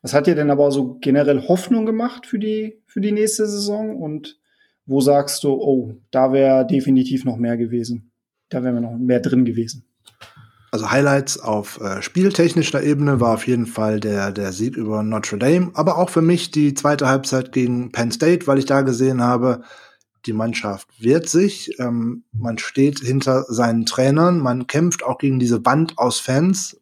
[0.01, 3.95] Was hat dir denn aber so generell Hoffnung gemacht für die für die nächste Saison?
[3.95, 4.39] Und
[4.85, 8.11] wo sagst du, oh, da wäre definitiv noch mehr gewesen?
[8.49, 9.86] Da wäre noch mehr drin gewesen
[10.71, 15.37] also Highlights auf äh, spieltechnischer Ebene war auf jeden Fall der, der Sieg über Notre
[15.37, 19.21] Dame, aber auch für mich die zweite Halbzeit gegen Penn State, weil ich da gesehen
[19.21, 19.61] habe,
[20.25, 25.65] die Mannschaft wehrt sich, ähm, man steht hinter seinen Trainern, man kämpft auch gegen diese
[25.65, 26.77] Wand aus Fans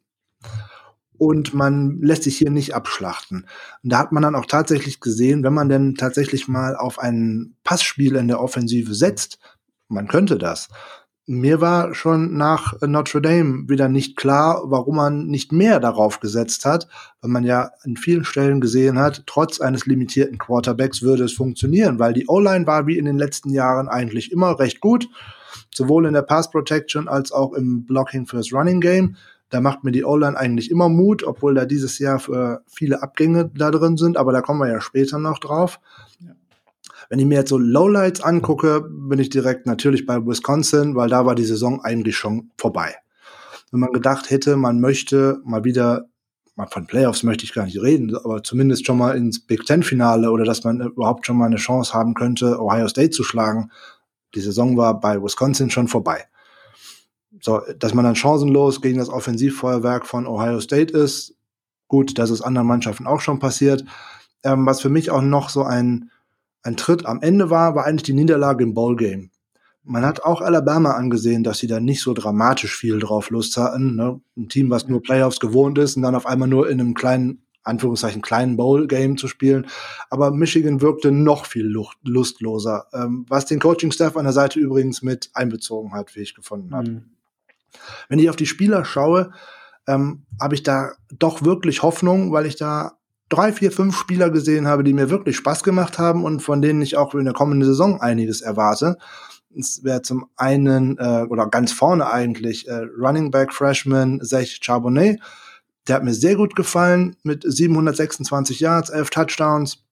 [1.17, 3.45] und man lässt sich hier nicht abschlachten.
[3.83, 7.55] Und da hat man dann auch tatsächlich gesehen, wenn man denn tatsächlich mal auf ein
[7.63, 9.37] Passspiel in der Offensive setzt,
[9.87, 10.69] man könnte das,
[11.27, 16.65] mir war schon nach Notre Dame wieder nicht klar, warum man nicht mehr darauf gesetzt
[16.65, 16.88] hat,
[17.21, 21.97] weil man ja an vielen Stellen gesehen hat, trotz eines limitierten Quarterbacks würde es funktionieren,
[21.97, 25.09] weil die O-Line war wie in den letzten Jahren eigentlich immer recht gut,
[25.73, 29.15] sowohl in der Pass Protection als auch im Blocking fürs Running Game.
[29.49, 33.49] Da macht mir die O-Line eigentlich immer Mut, obwohl da dieses Jahr für viele Abgänge
[33.55, 35.79] da drin sind, aber da kommen wir ja später noch drauf.
[37.09, 41.25] Wenn ich mir jetzt so Lowlights angucke, bin ich direkt natürlich bei Wisconsin, weil da
[41.25, 42.95] war die Saison eigentlich schon vorbei.
[43.71, 46.05] Wenn man gedacht hätte, man möchte mal wieder,
[46.55, 49.83] mal von Playoffs möchte ich gar nicht reden, aber zumindest schon mal ins Big Ten
[49.83, 53.71] Finale oder dass man überhaupt schon mal eine Chance haben könnte, Ohio State zu schlagen.
[54.33, 56.25] Die Saison war bei Wisconsin schon vorbei.
[57.41, 61.35] So, dass man dann chancenlos gegen das Offensivfeuerwerk von Ohio State ist,
[61.87, 63.83] gut, das ist anderen Mannschaften auch schon passiert.
[64.43, 66.11] Ähm, was für mich auch noch so ein
[66.65, 69.30] ein Tritt am Ende war, war eigentlich die Niederlage im Ballgame.
[69.84, 73.95] Man hat auch Alabama angesehen, dass sie da nicht so dramatisch viel drauf Lust hatten.
[73.95, 74.19] Ne?
[74.36, 77.43] Ein Team, was nur Playoffs gewohnt ist und dann auf einmal nur in einem kleinen,
[77.62, 79.67] Anführungszeichen, kleinen Bowl-Game zu spielen.
[80.10, 81.71] Aber Michigan wirkte noch viel
[82.04, 86.73] lustloser, ähm, was den Coaching-Staff an der Seite übrigens mit einbezogen hat, wie ich gefunden
[86.73, 86.89] habe.
[86.89, 87.04] Mhm.
[88.10, 89.32] Wenn ich auf die Spieler schaue,
[89.88, 92.97] ähm, habe ich da doch wirklich Hoffnung, weil ich da
[93.29, 96.81] drei, vier, fünf Spieler gesehen habe, die mir wirklich Spaß gemacht haben und von denen
[96.81, 98.97] ich auch in der kommenden Saison einiges erwarte.
[99.57, 105.19] Es wäre zum einen, äh, oder ganz vorne eigentlich, äh, Running Back Freshman Zech Charbonnet.
[105.88, 109.83] Der hat mir sehr gut gefallen mit 726 Yards, 11 Touchdowns.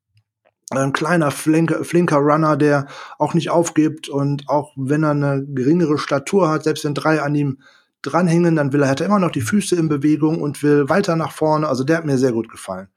[0.72, 2.88] Ein kleiner, flinker, flinker Runner, der
[3.20, 7.36] auch nicht aufgibt und auch wenn er eine geringere Statur hat, selbst wenn drei an
[7.36, 7.60] ihm
[8.02, 11.16] dranhängen, dann will er, hat er immer noch die Füße in Bewegung und will weiter
[11.16, 11.68] nach vorne.
[11.68, 12.88] Also der hat mir sehr gut gefallen.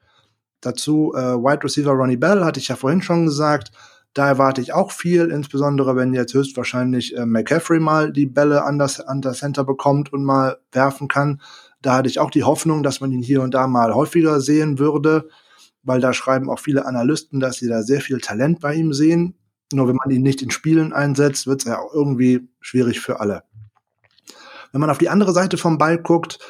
[0.66, 3.70] Dazu äh, Wide Receiver Ronnie Bell, hatte ich ja vorhin schon gesagt.
[4.14, 8.76] Da erwarte ich auch viel, insbesondere wenn jetzt höchstwahrscheinlich äh, McCaffrey mal die Bälle an
[8.76, 11.40] das, an das Center bekommt und mal werfen kann.
[11.82, 14.80] Da hatte ich auch die Hoffnung, dass man ihn hier und da mal häufiger sehen
[14.80, 15.28] würde,
[15.84, 19.36] weil da schreiben auch viele Analysten, dass sie da sehr viel Talent bei ihm sehen.
[19.72, 23.20] Nur wenn man ihn nicht in Spielen einsetzt, wird es ja auch irgendwie schwierig für
[23.20, 23.44] alle.
[24.72, 26.40] Wenn man auf die andere Seite vom Ball guckt,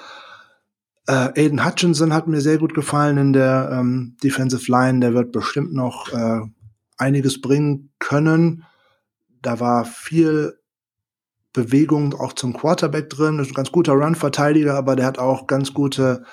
[1.06, 5.00] äh, Aiden Hutchinson hat mir sehr gut gefallen in der ähm, Defensive Line.
[5.00, 6.40] Der wird bestimmt noch äh,
[6.98, 8.64] einiges bringen können.
[9.42, 10.58] Da war viel
[11.52, 13.38] Bewegung auch zum Quarterback drin.
[13.38, 16.24] Ist ein ganz guter Run-Verteidiger, aber der hat auch ganz gute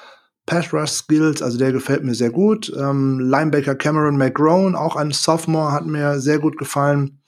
[0.45, 1.41] Pass-Rush-Skills.
[1.41, 2.71] Also der gefällt mir sehr gut.
[2.75, 7.21] Ähm, Linebacker Cameron McGrone, auch ein Sophomore, hat mir sehr gut gefallen.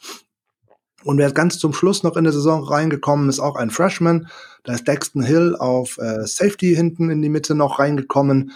[1.03, 4.27] Und wer ganz zum Schluss noch in der Saison reingekommen ist, auch ein Freshman.
[4.65, 8.51] Da ist Daxton Hill auf äh, Safety hinten in die Mitte noch reingekommen.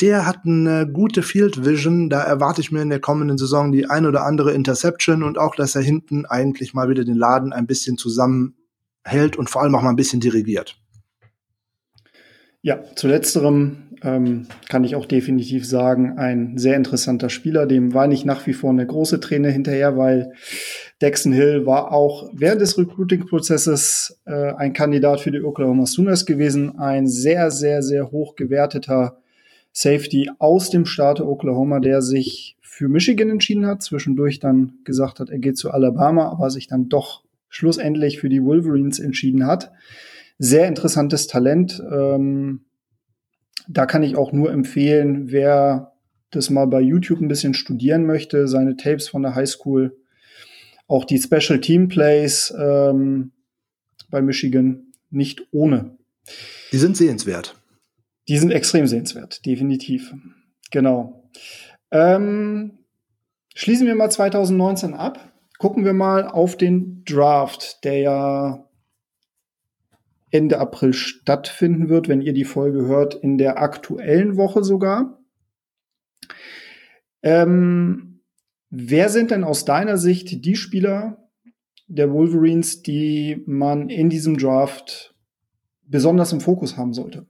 [0.00, 2.10] Der hat eine gute Field Vision.
[2.10, 5.54] Da erwarte ich mir in der kommenden Saison die ein oder andere Interception und auch,
[5.54, 9.82] dass er hinten eigentlich mal wieder den Laden ein bisschen zusammenhält und vor allem auch
[9.82, 10.76] mal ein bisschen dirigiert.
[12.60, 17.66] Ja, zu letzterem ähm, kann ich auch definitiv sagen, ein sehr interessanter Spieler.
[17.66, 20.32] Dem war nicht nach wie vor eine große Träne hinterher, weil
[21.02, 26.78] Dexon Hill war auch während des Recruiting-Prozesses äh, ein Kandidat für die Oklahoma Sooners gewesen.
[26.78, 29.18] Ein sehr, sehr, sehr hoch gewerteter
[29.72, 35.28] Safety aus dem Staat Oklahoma, der sich für Michigan entschieden hat, zwischendurch dann gesagt hat,
[35.28, 39.72] er geht zu Alabama, aber sich dann doch schlussendlich für die Wolverines entschieden hat.
[40.38, 41.82] Sehr interessantes Talent.
[41.92, 42.62] Ähm,
[43.68, 45.92] da kann ich auch nur empfehlen, wer
[46.30, 49.96] das mal bei YouTube ein bisschen studieren möchte, seine Tapes von der Highschool,
[50.92, 53.32] auch die Special Team Plays ähm,
[54.10, 55.96] bei Michigan nicht ohne.
[56.70, 57.56] Die sind sehenswert.
[58.28, 60.14] Die sind extrem sehenswert, definitiv.
[60.70, 61.30] Genau.
[61.90, 62.78] Ähm,
[63.54, 65.32] schließen wir mal 2019 ab.
[65.58, 68.68] Gucken wir mal auf den Draft, der ja
[70.30, 75.18] Ende April stattfinden wird, wenn ihr die Folge hört, in der aktuellen Woche sogar.
[77.22, 78.11] Ähm,
[78.72, 81.28] wer sind denn aus deiner Sicht die Spieler
[81.86, 85.14] der Wolverines, die man in diesem Draft
[85.86, 87.26] besonders im Fokus haben sollte?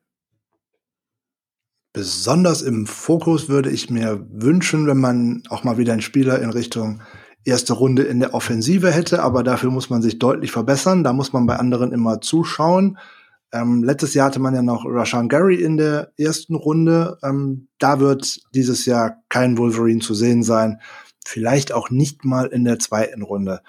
[1.93, 6.51] Besonders im Fokus würde ich mir wünschen, wenn man auch mal wieder einen Spieler in
[6.51, 7.03] Richtung
[7.45, 11.03] erste Runde in der Offensive hätte, aber dafür muss man sich deutlich verbessern.
[11.03, 12.99] Da muss man bei anderen immer zuschauen.
[13.53, 17.19] Ähm, letztes Jahr hatte man ja noch Rashan Gary in der ersten Runde.
[17.23, 20.81] Ähm, da wird dieses Jahr kein Wolverine zu sehen sein.
[21.25, 23.61] Vielleicht auch nicht mal in der zweiten Runde.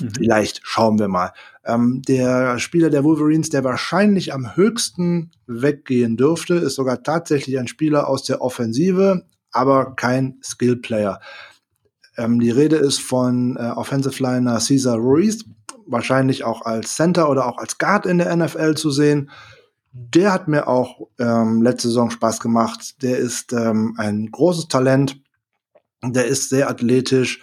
[0.00, 0.10] Mhm.
[0.16, 1.32] Vielleicht schauen wir mal.
[1.64, 7.68] Ähm, der Spieler der Wolverines, der wahrscheinlich am höchsten weggehen dürfte, ist sogar tatsächlich ein
[7.68, 11.20] Spieler aus der Offensive, aber kein Skill-Player.
[12.16, 15.44] Ähm, die Rede ist von äh, Offensive Liner Cesar Ruiz,
[15.86, 19.30] wahrscheinlich auch als Center oder auch als Guard in der NFL zu sehen.
[19.92, 23.02] Der hat mir auch ähm, letzte Saison Spaß gemacht.
[23.02, 25.21] Der ist ähm, ein großes Talent.
[26.04, 27.40] Der ist sehr athletisch.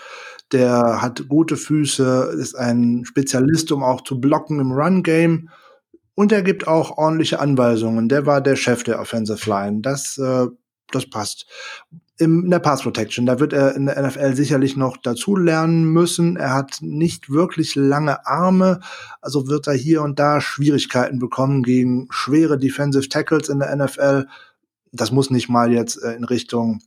[0.52, 5.50] Der hat gute Füße, ist ein Spezialist, um auch zu blocken im Run-Game.
[6.16, 8.10] Und er gibt auch ordentliche Anweisungen.
[8.10, 9.82] Der war der Chef der Offensive Line.
[9.82, 10.48] Das, äh,
[10.92, 11.46] das passt
[12.20, 13.26] im, in der Pass Protection.
[13.26, 16.36] Da wird er in der NFL sicherlich noch dazu lernen müssen.
[16.36, 18.82] Er hat nicht wirklich lange Arme,
[19.22, 24.28] also wird er hier und da Schwierigkeiten bekommen gegen schwere Defensive Tackles in der NFL.
[24.92, 26.82] Das muss nicht mal jetzt äh, in Richtung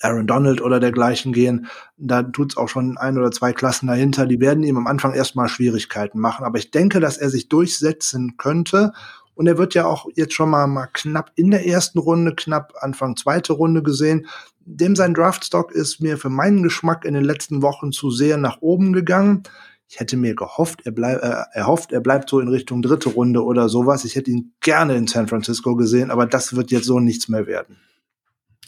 [0.00, 1.66] Aaron Donald oder dergleichen gehen.
[1.96, 4.26] Da tut's auch schon ein oder zwei Klassen dahinter.
[4.26, 6.44] Die werden ihm am Anfang erstmal Schwierigkeiten machen.
[6.44, 8.92] Aber ich denke, dass er sich durchsetzen könnte
[9.34, 12.72] und er wird ja auch jetzt schon mal, mal knapp in der ersten Runde, knapp
[12.80, 14.26] Anfang zweite Runde gesehen.
[14.60, 18.62] Dem sein Draftstock ist mir für meinen Geschmack in den letzten Wochen zu sehr nach
[18.62, 19.42] oben gegangen.
[19.88, 23.10] Ich hätte mir gehofft, er bleibt, äh, er hofft, er bleibt so in Richtung dritte
[23.10, 24.04] Runde oder sowas.
[24.04, 27.46] Ich hätte ihn gerne in San Francisco gesehen, aber das wird jetzt so nichts mehr
[27.46, 27.76] werden.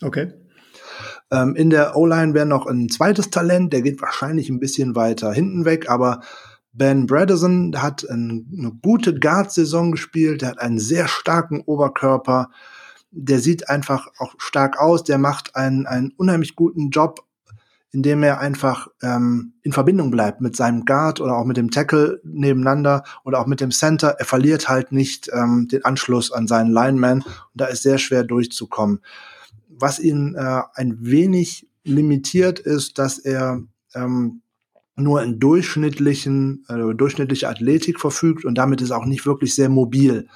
[0.03, 0.33] Okay.
[1.31, 5.33] Ähm, in der O-Line wäre noch ein zweites Talent, der geht wahrscheinlich ein bisschen weiter
[5.33, 6.21] hinten weg, aber
[6.73, 8.45] Ben Bredesen hat eine
[8.83, 12.51] gute Guard-Saison gespielt, der hat einen sehr starken Oberkörper,
[13.11, 17.25] der sieht einfach auch stark aus, der macht einen, einen unheimlich guten Job,
[17.93, 22.21] indem er einfach ähm, in Verbindung bleibt mit seinem Guard oder auch mit dem Tackle
[22.25, 24.17] nebeneinander oder auch mit dem Center.
[24.19, 28.23] Er verliert halt nicht ähm, den Anschluss an seinen Lineman und da ist sehr schwer
[28.23, 29.01] durchzukommen.
[29.79, 33.63] Was ihn äh, ein wenig limitiert ist, dass er
[33.95, 34.43] ähm,
[34.97, 40.29] nur in durchschnittlichen, äh, durchschnittliche Athletik verfügt und damit ist auch nicht wirklich sehr mobil.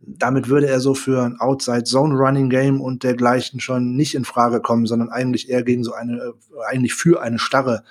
[0.00, 4.24] Damit würde er so für ein Outside Zone Running Game und dergleichen schon nicht in
[4.24, 6.32] Frage kommen, sondern eigentlich eher gegen so eine, äh,
[6.70, 7.84] eigentlich für eine starre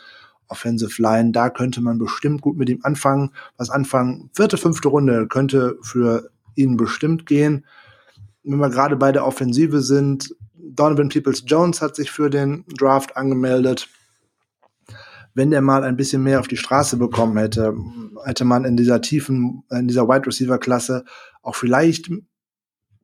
[0.48, 1.32] Offensive Line.
[1.32, 3.32] Da könnte man bestimmt gut mit ihm anfangen.
[3.58, 7.66] Was anfangen, vierte, fünfte Runde könnte für ihn bestimmt gehen.
[8.44, 10.34] Wenn wir gerade bei der Offensive sind,
[10.76, 13.90] Donovan Peoples Jones hat sich für den Draft angemeldet.
[15.34, 17.76] Wenn der mal ein bisschen mehr auf die Straße bekommen hätte,
[18.26, 21.06] hätte man in dieser tiefen, in dieser Wide Receiver Klasse
[21.44, 22.10] auch vielleicht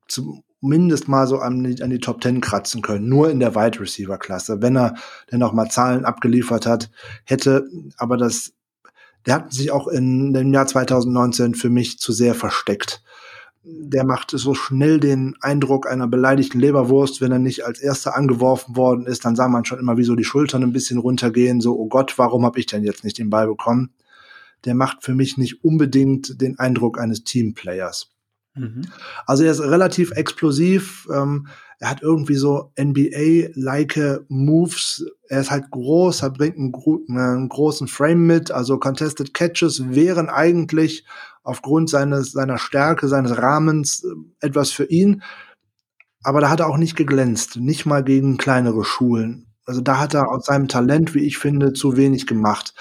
[0.07, 3.79] zumindest mal so an die, an die Top Ten kratzen können, nur in der Wide
[3.79, 4.61] Receiver Klasse.
[4.61, 4.95] Wenn er
[5.31, 6.89] denn auch mal Zahlen abgeliefert hat,
[7.25, 8.53] hätte, aber das,
[9.25, 13.03] der hat sich auch in dem Jahr 2019 für mich zu sehr versteckt
[13.63, 18.75] der macht so schnell den Eindruck einer beleidigten Leberwurst, wenn er nicht als erster angeworfen
[18.75, 21.77] worden ist, dann sah man schon immer, wie so die Schultern ein bisschen runtergehen, so,
[21.77, 23.91] oh Gott, warum habe ich denn jetzt nicht den Ball bekommen?
[24.65, 28.11] Der macht für mich nicht unbedingt den Eindruck eines Teamplayers.
[28.55, 28.81] Mhm.
[29.25, 31.47] Also er ist relativ explosiv, ähm,
[31.79, 35.05] er hat irgendwie so NBA-like Moves.
[35.27, 38.51] Er ist halt groß, er bringt einen, einen, großen Frame mit.
[38.51, 41.05] Also Contested Catches wären eigentlich
[41.43, 45.21] aufgrund seines, seiner Stärke, seines Rahmens äh, etwas für ihn.
[46.23, 49.47] Aber da hat er auch nicht geglänzt, nicht mal gegen kleinere Schulen.
[49.65, 52.73] Also da hat er aus seinem Talent, wie ich finde, zu wenig gemacht.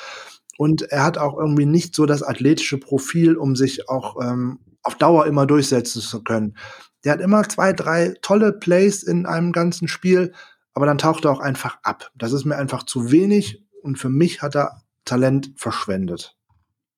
[0.59, 4.97] Und er hat auch irgendwie nicht so das athletische Profil, um sich auch ähm, auf
[4.97, 6.57] Dauer immer durchsetzen zu können.
[7.05, 10.33] Der hat immer zwei, drei tolle Plays in einem ganzen Spiel,
[10.73, 12.11] aber dann taucht er auch einfach ab.
[12.15, 16.37] Das ist mir einfach zu wenig und für mich hat er Talent verschwendet.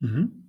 [0.01, 0.44] Mhm.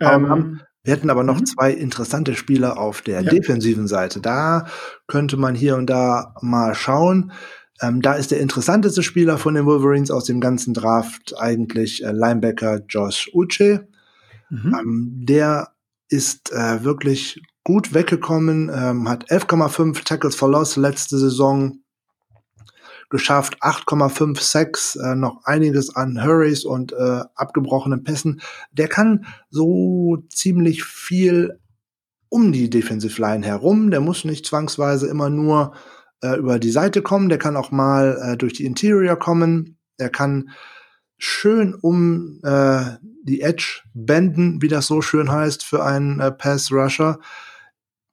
[0.00, 1.46] Ähm, wir hätten aber noch mhm.
[1.46, 3.30] zwei interessante Spieler auf der ja.
[3.30, 4.20] defensiven Seite.
[4.20, 4.66] Da
[5.08, 7.32] könnte man hier und da mal schauen.
[7.82, 12.12] Ähm, da ist der interessanteste Spieler von den Wolverines aus dem ganzen Draft eigentlich äh,
[12.12, 13.88] Linebacker Josh Uche.
[14.48, 14.76] Mhm.
[14.78, 15.72] Ähm, der
[16.08, 21.80] ist äh, wirklich gut weggekommen, ähm, hat 11,5 Tackles for Loss letzte Saison,
[23.16, 28.42] geschafft, 8,56, äh, noch einiges an Hurries und äh, abgebrochenen Pässen.
[28.72, 31.58] Der kann so ziemlich viel
[32.28, 33.90] um die Defensive Line herum.
[33.90, 35.72] Der muss nicht zwangsweise immer nur
[36.22, 37.30] äh, über die Seite kommen.
[37.30, 39.78] Der kann auch mal äh, durch die Interior kommen.
[39.96, 40.50] Er kann
[41.16, 46.70] schön um äh, die Edge benden, wie das so schön heißt für einen äh, Pass
[46.70, 47.18] Rusher.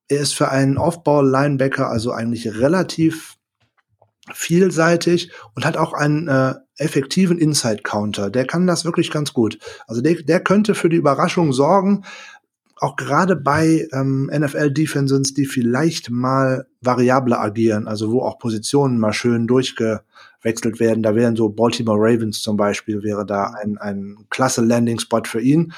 [0.07, 3.35] Er ist für einen Off-Ball-Linebacker also eigentlich relativ
[4.31, 8.29] vielseitig und hat auch einen äh, effektiven Inside-Counter.
[8.29, 9.59] Der kann das wirklich ganz gut.
[9.87, 12.03] Also der, der könnte für die Überraschung sorgen,
[12.77, 19.13] auch gerade bei ähm, NFL-Defenses, die vielleicht mal variabler agieren, also wo auch Positionen mal
[19.13, 21.03] schön durchgewechselt werden.
[21.03, 25.73] Da wären so Baltimore Ravens zum Beispiel, wäre da ein, ein klasse Landing-Spot für ihn.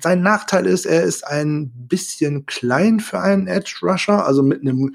[0.00, 4.94] Sein Nachteil ist, er ist ein bisschen klein für einen Edge-Rusher, also mit einem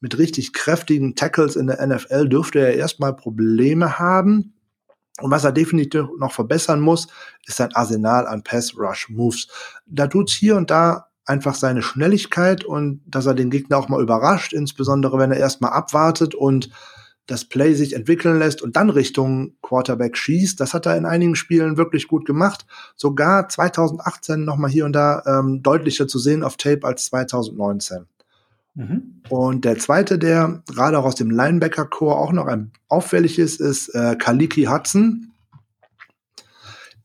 [0.00, 4.54] mit richtig kräftigen Tackles in der NFL dürfte er erstmal Probleme haben.
[5.20, 7.08] Und was er definitiv noch verbessern muss,
[7.46, 9.48] ist sein Arsenal an Pass-Rush-Moves.
[9.86, 14.02] Da tut's hier und da einfach seine Schnelligkeit und dass er den Gegner auch mal
[14.02, 16.70] überrascht, insbesondere wenn er erstmal abwartet und
[17.26, 20.60] das Play sich entwickeln lässt und dann Richtung Quarterback schießt.
[20.60, 22.66] Das hat er in einigen Spielen wirklich gut gemacht.
[22.94, 28.06] Sogar 2018 nochmal hier und da ähm, deutlicher zu sehen auf Tape als 2019.
[28.76, 29.22] Mhm.
[29.30, 33.88] Und der zweite, der gerade auch aus dem Linebacker-Core auch noch ein auffällig ist, ist
[33.88, 35.32] äh, Kaliki Hudson.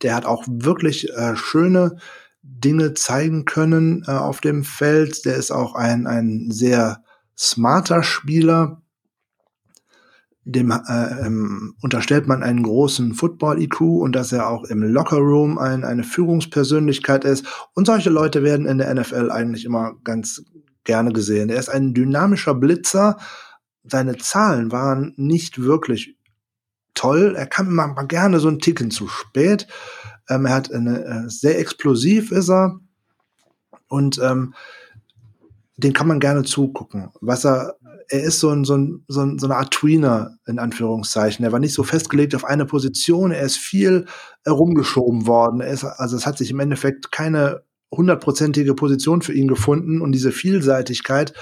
[0.01, 1.97] Der hat auch wirklich äh, schöne
[2.43, 5.25] Dinge zeigen können äh, auf dem Feld.
[5.25, 7.03] Der ist auch ein, ein sehr
[7.37, 8.81] smarter Spieler.
[10.43, 15.85] Dem äh, ähm, unterstellt man einen großen Football-IQ und dass er auch im Lockerroom ein,
[15.85, 17.45] eine Führungspersönlichkeit ist.
[17.75, 20.43] Und solche Leute werden in der NFL eigentlich immer ganz
[20.83, 21.49] gerne gesehen.
[21.49, 23.17] Er ist ein dynamischer Blitzer.
[23.83, 26.15] Seine Zahlen waren nicht wirklich
[26.93, 27.35] toll.
[27.35, 29.67] Er kam immer mal gerne so einen Ticken zu spät.
[30.29, 32.79] Ähm, er hat eine, äh, sehr explosiv ist er.
[33.87, 34.53] Und ähm,
[35.77, 37.09] den kann man gerne zugucken.
[37.21, 37.75] Was er,
[38.09, 41.43] er ist so, ein, so, ein, so, ein, so eine Art Tweener, in Anführungszeichen.
[41.43, 43.31] Er war nicht so festgelegt auf eine Position.
[43.31, 44.05] Er ist viel
[44.45, 45.61] herumgeschoben worden.
[45.61, 50.13] Er ist, also es hat sich im Endeffekt keine hundertprozentige Position für ihn gefunden und
[50.13, 51.33] diese Vielseitigkeit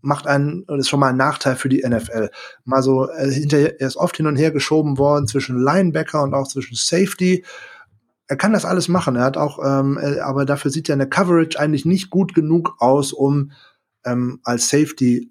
[0.00, 2.30] macht einen, das ist schon mal ein Nachteil für die NFL.
[2.64, 6.46] Mal so, äh, er ist oft hin und her geschoben worden zwischen Linebacker und auch
[6.46, 7.44] zwischen Safety.
[8.28, 9.16] Er kann das alles machen.
[9.16, 12.76] Er hat auch, ähm, äh, aber dafür sieht ja eine Coverage eigentlich nicht gut genug
[12.78, 13.52] aus, um
[14.04, 15.30] ähm, als Safety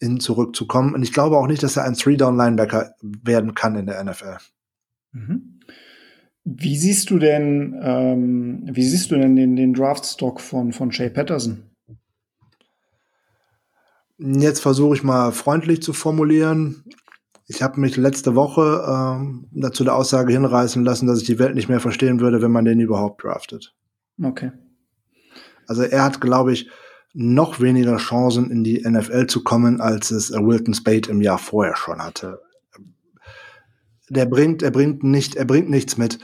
[0.00, 0.94] hin zurückzukommen.
[0.94, 4.38] Und ich glaube auch nicht, dass er ein Three-Down-Linebacker werden kann in der NFL.
[5.12, 5.57] Mhm.
[6.50, 11.10] Wie siehst du denn, ähm, wie siehst du denn den, den Draftstock von, von Shay
[11.10, 11.64] Patterson?
[14.16, 16.84] Jetzt versuche ich mal freundlich zu formulieren.
[17.48, 21.54] Ich habe mich letzte Woche ähm, dazu der Aussage hinreißen lassen, dass ich die Welt
[21.54, 23.74] nicht mehr verstehen würde, wenn man den überhaupt draftet.
[24.22, 24.52] Okay.
[25.66, 26.70] Also er hat, glaube ich,
[27.12, 31.76] noch weniger Chancen in die NFL zu kommen, als es Wilton Spade im Jahr vorher
[31.76, 32.40] schon hatte
[34.08, 36.18] der bringt, er bringt nicht, er bringt nichts mit.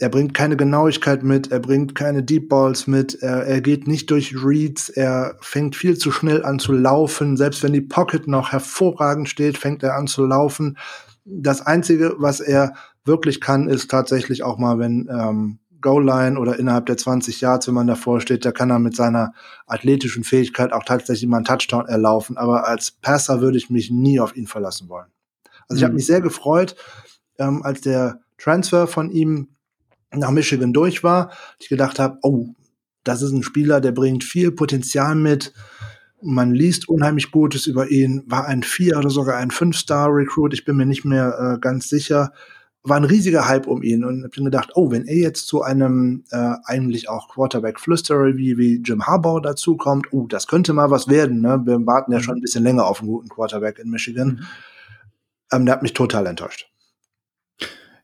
[0.00, 4.10] Er bringt keine Genauigkeit mit, er bringt keine Deep Balls mit, er, er geht nicht
[4.12, 7.36] durch Reads, er fängt viel zu schnell an zu laufen.
[7.36, 10.78] Selbst wenn die Pocket noch hervorragend steht, fängt er an zu laufen.
[11.24, 12.74] Das Einzige, was er
[13.04, 17.74] wirklich kann, ist tatsächlich auch mal, wenn ähm, Goal-Line oder innerhalb der 20 Yards, wenn
[17.74, 19.32] man davor steht, da kann er mit seiner
[19.66, 22.36] athletischen Fähigkeit auch tatsächlich mal einen Touchdown erlaufen.
[22.36, 25.08] Aber als Passer würde ich mich nie auf ihn verlassen wollen.
[25.68, 25.96] Also ich habe mhm.
[25.96, 26.76] mich sehr gefreut,
[27.38, 29.48] ähm, als der Transfer von ihm
[30.12, 32.46] nach Michigan durch war, ich gedacht habe, oh,
[33.04, 35.52] das ist ein Spieler, der bringt viel Potenzial mit.
[36.20, 40.76] Man liest unheimlich Gutes über ihn, war ein Vier- oder sogar ein Fünf-Star-Recruit, ich bin
[40.76, 42.32] mir nicht mehr äh, ganz sicher.
[42.82, 45.62] War ein riesiger Hype um ihn und hab dann gedacht, oh, wenn er jetzt zu
[45.62, 51.08] einem äh, eigentlich auch Quarterback-Flüsterer wie, wie Jim Harbaugh dazukommt, oh, das könnte mal was
[51.08, 51.40] werden.
[51.40, 51.60] Ne?
[51.64, 52.22] Wir warten ja mhm.
[52.22, 54.28] schon ein bisschen länger auf einen guten Quarterback in Michigan.
[54.28, 54.46] Mhm.
[55.52, 56.70] Ähm, der hat mich total enttäuscht.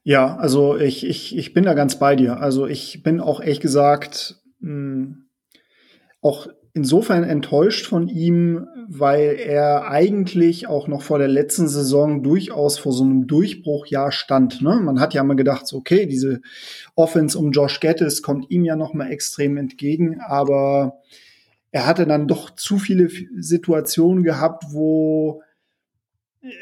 [0.03, 2.38] Ja, also ich, ich, ich bin da ganz bei dir.
[2.38, 5.24] Also ich bin auch ehrlich gesagt mh, hm,
[6.20, 12.78] auch insofern enttäuscht von ihm, weil er eigentlich auch noch vor der letzten Saison durchaus
[12.78, 14.61] vor so einem Durchbruchjahr stand.
[14.61, 14.80] Ne?
[14.82, 16.40] Man hat ja mal gedacht, so, okay, diese
[16.97, 21.01] Offense um Josh Gettis kommt ihm ja noch mal extrem entgegen, aber
[21.70, 25.42] er hatte dann doch zu viele Situationen gehabt, wo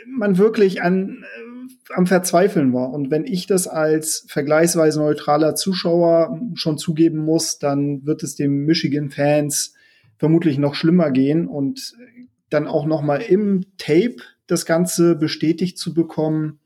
[0.07, 2.91] man wirklich an, äh, am Verzweifeln war.
[2.91, 8.65] Und wenn ich das als vergleichsweise neutraler Zuschauer schon zugeben muss, dann wird es den
[8.65, 9.75] Michigan-Fans
[10.19, 11.95] vermutlich noch schlimmer gehen und
[12.49, 14.17] dann auch noch mal im Tape
[14.47, 16.61] das Ganze bestätigt zu bekommen.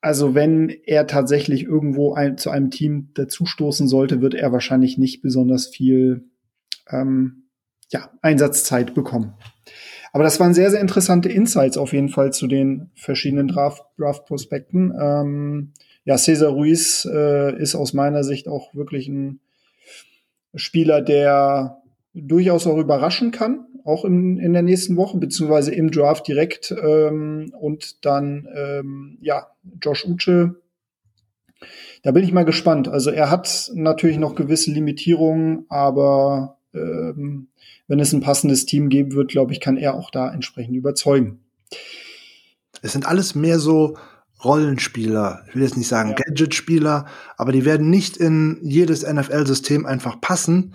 [0.00, 5.22] Also wenn er tatsächlich irgendwo ein, zu einem Team dazustoßen sollte, wird er wahrscheinlich nicht
[5.22, 6.24] besonders viel
[6.90, 7.44] ähm,
[7.90, 9.34] ja, Einsatzzeit bekommen.
[10.16, 14.94] Aber das waren sehr, sehr interessante Insights auf jeden Fall zu den verschiedenen Draft-Prospekten.
[14.98, 15.72] ähm,
[16.06, 19.40] ja, Cesar Ruiz äh, ist aus meiner Sicht auch wirklich ein
[20.54, 21.82] Spieler, der
[22.14, 26.70] durchaus auch überraschen kann, auch in, in der nächsten Woche, beziehungsweise im Draft direkt.
[26.82, 29.48] Ähm, und dann, ähm, ja,
[29.82, 30.54] Josh Uche.
[32.02, 32.88] Da bin ich mal gespannt.
[32.88, 37.48] Also er hat natürlich noch gewisse Limitierungen, aber ähm,
[37.88, 41.40] wenn es ein passendes Team geben wird, glaube ich, kann er auch da entsprechend überzeugen.
[42.82, 43.96] Es sind alles mehr so
[44.44, 45.44] Rollenspieler.
[45.48, 46.16] Ich will jetzt nicht sagen ja.
[46.16, 47.06] Gadget-Spieler,
[47.36, 50.74] aber die werden nicht in jedes NFL-System einfach passen.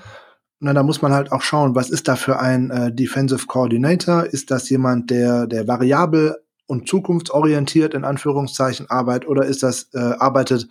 [0.60, 4.26] Na, da muss man halt auch schauen, was ist da für ein äh, Defensive Coordinator?
[4.26, 6.38] Ist das jemand, der, der variabel
[6.68, 10.68] und zukunftsorientiert in Anführungszeichen arbeitet oder ist das, äh, arbeitet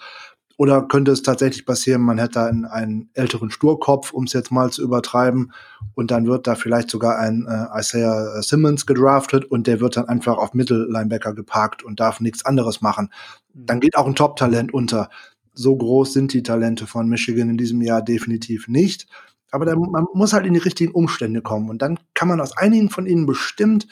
[0.60, 4.70] oder könnte es tatsächlich passieren, man hätte einen, einen älteren Sturkopf, um es jetzt mal
[4.70, 5.54] zu übertreiben,
[5.94, 10.10] und dann wird da vielleicht sogar ein äh, Isaiah Simmons gedraftet und der wird dann
[10.10, 13.08] einfach auf Mittellinebacker geparkt und darf nichts anderes machen.
[13.54, 15.08] Dann geht auch ein Top-Talent unter.
[15.54, 19.06] So groß sind die Talente von Michigan in diesem Jahr definitiv nicht.
[19.50, 21.70] Aber da, man muss halt in die richtigen Umstände kommen.
[21.70, 23.86] Und dann kann man aus einigen von ihnen bestimmt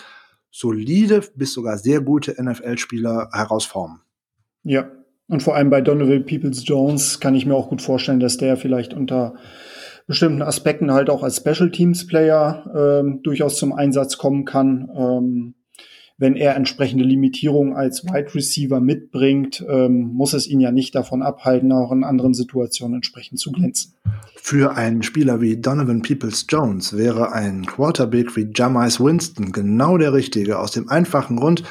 [0.51, 4.03] solide bis sogar sehr gute NFL-Spieler herausformen.
[4.65, 4.91] Ja,
[5.29, 8.57] und vor allem bei Donovan Peoples Jones kann ich mir auch gut vorstellen, dass der
[8.57, 9.35] vielleicht unter
[10.07, 14.91] bestimmten Aspekten halt auch als Special Teams Player ähm, durchaus zum Einsatz kommen kann.
[14.97, 15.55] Ähm,
[16.21, 21.23] wenn er entsprechende Limitierungen als Wide Receiver mitbringt, ähm, muss es ihn ja nicht davon
[21.23, 23.95] abhalten, auch in anderen Situationen entsprechend zu glänzen.
[24.35, 30.13] Für einen Spieler wie Donovan Peoples Jones wäre ein Quarterback wie Jamais Winston genau der
[30.13, 31.63] richtige, aus dem einfachen Grund,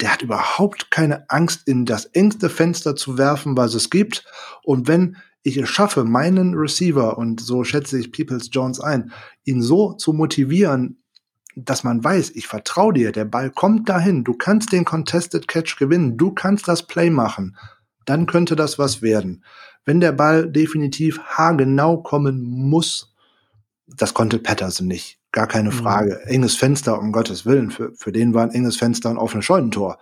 [0.00, 4.24] der hat überhaupt keine Angst, in das engste Fenster zu werfen, was es gibt.
[4.62, 9.12] Und wenn ich es schaffe, meinen Receiver, und so schätze ich Peoples Jones ein,
[9.44, 10.98] ihn so zu motivieren,
[11.56, 15.76] dass man weiß, ich vertraue dir, der Ball kommt dahin, du kannst den Contested Catch
[15.78, 17.56] gewinnen, du kannst das Play machen,
[18.06, 19.44] dann könnte das was werden.
[19.84, 23.14] Wenn der Ball definitiv haargenau kommen muss,
[23.86, 25.18] das konnte Patterson nicht.
[25.34, 25.74] Gar keine mhm.
[25.74, 26.20] Frage.
[26.24, 26.30] Mhm.
[26.30, 27.72] Enges Fenster, um Gottes Willen.
[27.72, 29.98] Für, für den war ein enges Fenster ein offenes Scheunentor.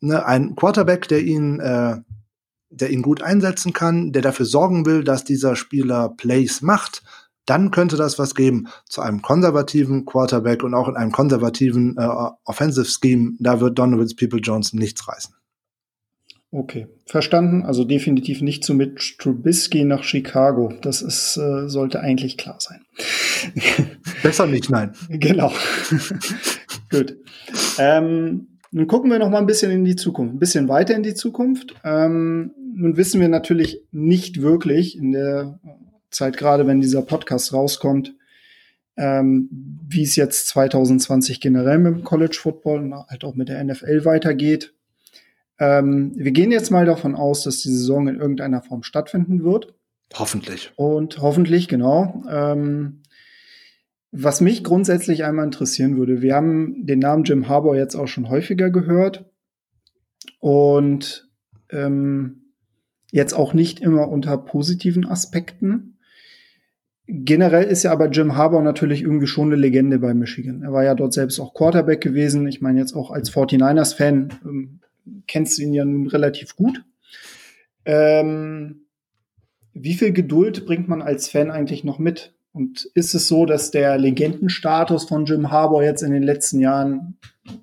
[0.00, 1.98] Ne, ein Quarterback, der ihn, äh,
[2.70, 7.02] der ihn gut einsetzen kann, der dafür sorgen will, dass dieser Spieler Plays macht,
[7.44, 12.08] dann könnte das was geben zu einem konservativen Quarterback und auch in einem konservativen äh,
[12.44, 13.32] Offensive Scheme.
[13.40, 15.34] Da wird Donovan's People Johnson nichts reißen.
[16.52, 17.62] Okay, verstanden.
[17.62, 20.72] Also definitiv nicht zu mit Trubisky nach Chicago.
[20.82, 22.80] Das ist, äh, sollte eigentlich klar sein.
[24.22, 24.92] Besser nicht, nein.
[25.08, 25.52] genau.
[26.90, 27.16] Gut.
[27.78, 31.04] Ähm, nun gucken wir noch mal ein bisschen in die Zukunft, ein bisschen weiter in
[31.04, 31.74] die Zukunft.
[31.84, 35.60] Ähm, nun wissen wir natürlich nicht wirklich in der
[36.10, 38.14] Zeit, gerade wenn dieser Podcast rauskommt,
[38.96, 39.48] ähm,
[39.88, 44.04] wie es jetzt 2020 generell mit dem College Football und halt auch mit der NFL
[44.04, 44.74] weitergeht.
[45.60, 49.74] Ähm, wir gehen jetzt mal davon aus, dass die Saison in irgendeiner Form stattfinden wird.
[50.14, 50.72] Hoffentlich.
[50.74, 52.24] Und hoffentlich, genau.
[52.28, 53.02] Ähm,
[54.10, 58.28] was mich grundsätzlich einmal interessieren würde, wir haben den Namen Jim Harbour jetzt auch schon
[58.28, 59.30] häufiger gehört
[60.40, 61.28] und
[61.70, 62.54] ähm,
[63.12, 65.98] jetzt auch nicht immer unter positiven Aspekten.
[67.06, 70.62] Generell ist ja aber Jim Harbour natürlich irgendwie schon eine Legende bei Michigan.
[70.62, 72.48] Er war ja dort selbst auch Quarterback gewesen.
[72.48, 74.80] Ich meine, jetzt auch als 49ers-Fan ähm,
[75.26, 76.84] kennst du ihn ja nun relativ gut.
[77.84, 78.86] Ähm,
[79.72, 82.34] wie viel Geduld bringt man als Fan eigentlich noch mit?
[82.52, 87.18] Und ist es so, dass der Legendenstatus von Jim Harbour jetzt in den letzten Jahren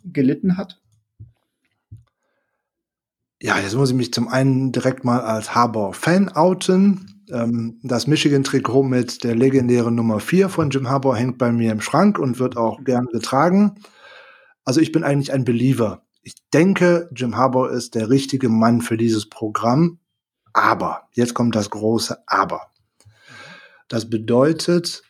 [0.05, 0.81] gelitten hat?
[3.41, 7.23] Ja, jetzt muss ich mich zum einen direkt mal als Harbour-Fan outen.
[7.29, 11.81] Ähm, das Michigan-Trikot mit der legendären Nummer 4 von Jim Harbour hängt bei mir im
[11.81, 13.75] Schrank und wird auch gern getragen.
[14.63, 16.06] Also ich bin eigentlich ein Believer.
[16.27, 19.99] Ich denke, Jim Harbour ist der richtige Mann für dieses Programm.
[20.51, 22.63] Aber, jetzt kommt das große Aber.
[23.87, 25.03] Das bedeutet,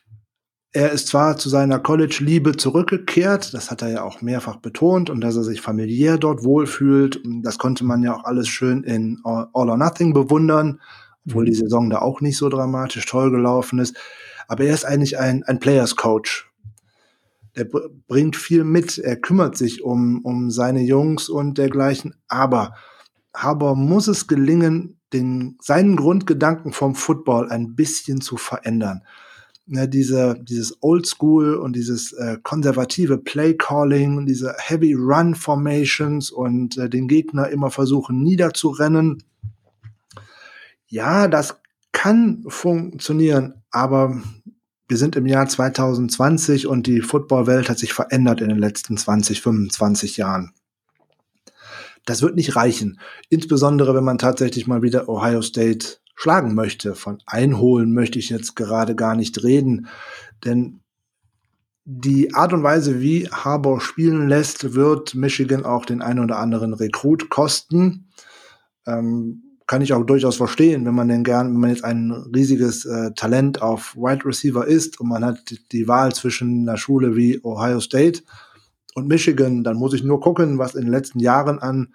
[0.70, 5.20] er ist zwar zu seiner College-Liebe zurückgekehrt, das hat er ja auch mehrfach betont, und
[5.20, 7.20] dass er sich familiär dort wohlfühlt.
[7.42, 10.80] Das konnte man ja auch alles schön in All or Nothing bewundern,
[11.26, 13.96] obwohl die Saison da auch nicht so dramatisch toll gelaufen ist.
[14.46, 16.47] Aber er ist eigentlich ein, ein Players-Coach.
[17.58, 17.66] Er
[18.06, 22.14] bringt viel mit, er kümmert sich um, um seine Jungs und dergleichen.
[22.28, 22.74] Aber
[23.34, 29.02] Harbour muss es gelingen, den, seinen Grundgedanken vom Football ein bisschen zu verändern.
[29.66, 36.78] Ne, diese, dieses Oldschool und dieses äh, konservative Play Calling, diese Heavy Run Formations und
[36.78, 39.22] äh, den Gegner immer versuchen niederzurennen.
[40.86, 44.22] Ja, das kann funktionieren, aber
[44.88, 49.42] wir sind im Jahr 2020 und die Footballwelt hat sich verändert in den letzten 20,
[49.42, 50.52] 25 Jahren.
[52.06, 52.98] Das wird nicht reichen.
[53.28, 56.94] Insbesondere, wenn man tatsächlich mal wieder Ohio State schlagen möchte.
[56.94, 59.88] Von einholen möchte ich jetzt gerade gar nicht reden.
[60.44, 60.80] Denn
[61.84, 66.72] die Art und Weise, wie Harbour spielen lässt, wird Michigan auch den einen oder anderen
[66.72, 68.08] Rekrut kosten.
[68.86, 72.86] Ähm, kann ich auch durchaus verstehen, wenn man denn gern, wenn man jetzt ein riesiges
[72.86, 75.38] äh, Talent auf Wide Receiver ist und man hat
[75.72, 78.22] die Wahl zwischen einer Schule wie Ohio State
[78.94, 81.94] und Michigan, dann muss ich nur gucken, was in den letzten Jahren an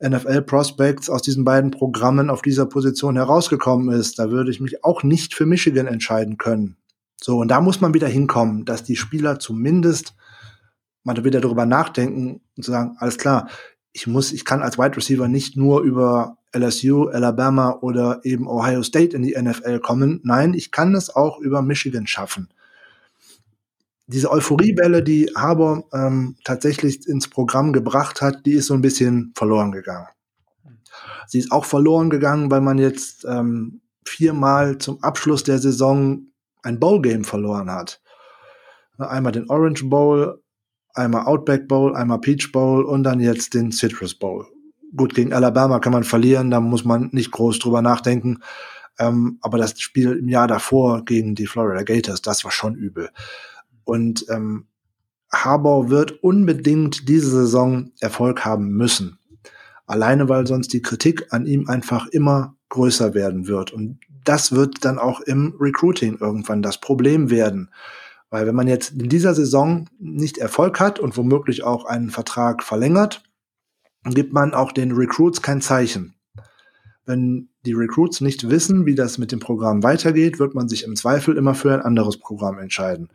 [0.00, 4.18] NFL-Prospects aus diesen beiden Programmen auf dieser Position herausgekommen ist.
[4.18, 6.76] Da würde ich mich auch nicht für Michigan entscheiden können.
[7.20, 10.14] So, und da muss man wieder hinkommen, dass die Spieler zumindest
[11.04, 13.48] mal wieder darüber nachdenken und zu sagen, alles klar,
[13.98, 18.82] ich muss, ich kann als Wide Receiver nicht nur über LSU, Alabama oder eben Ohio
[18.82, 20.20] State in die NFL kommen.
[20.24, 22.48] Nein, ich kann es auch über Michigan schaffen
[24.08, 29.32] diese Euphoriewelle, die Harbour ähm, tatsächlich ins Programm gebracht hat, die ist so ein bisschen
[29.36, 30.08] verloren gegangen.
[31.26, 36.22] Sie ist auch verloren gegangen, weil man jetzt ähm, viermal zum Abschluss der Saison
[36.62, 38.00] ein Bowl-Game verloren hat.
[38.96, 40.42] Einmal den Orange Bowl,
[40.98, 44.46] einmal Outback Bowl, einmal Peach Bowl und dann jetzt den Citrus Bowl.
[44.96, 48.40] Gut, gegen Alabama kann man verlieren, da muss man nicht groß drüber nachdenken.
[48.98, 53.10] Ähm, aber das Spiel im Jahr davor gegen die Florida Gators, das war schon übel.
[53.84, 54.66] Und ähm,
[55.32, 59.18] Harbour wird unbedingt diese Saison Erfolg haben müssen.
[59.86, 63.72] Alleine weil sonst die Kritik an ihm einfach immer größer werden wird.
[63.72, 67.70] Und das wird dann auch im Recruiting irgendwann das Problem werden.
[68.30, 72.62] Weil wenn man jetzt in dieser Saison nicht Erfolg hat und womöglich auch einen Vertrag
[72.62, 73.22] verlängert,
[74.04, 76.14] gibt man auch den Recruits kein Zeichen.
[77.06, 80.94] Wenn die Recruits nicht wissen, wie das mit dem Programm weitergeht, wird man sich im
[80.94, 83.08] Zweifel immer für ein anderes Programm entscheiden.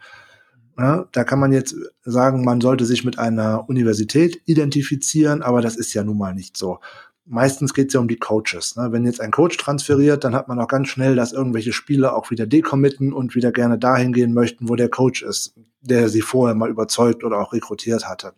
[0.77, 5.75] Ja, da kann man jetzt sagen, man sollte sich mit einer Universität identifizieren, aber das
[5.75, 6.79] ist ja nun mal nicht so.
[7.25, 8.75] Meistens geht es ja um die Coaches.
[8.75, 8.91] Ne?
[8.91, 12.31] Wenn jetzt ein Coach transferiert, dann hat man auch ganz schnell, dass irgendwelche Spieler auch
[12.31, 16.55] wieder decommitten und wieder gerne dahin gehen möchten, wo der Coach ist, der sie vorher
[16.55, 18.33] mal überzeugt oder auch rekrutiert hatte.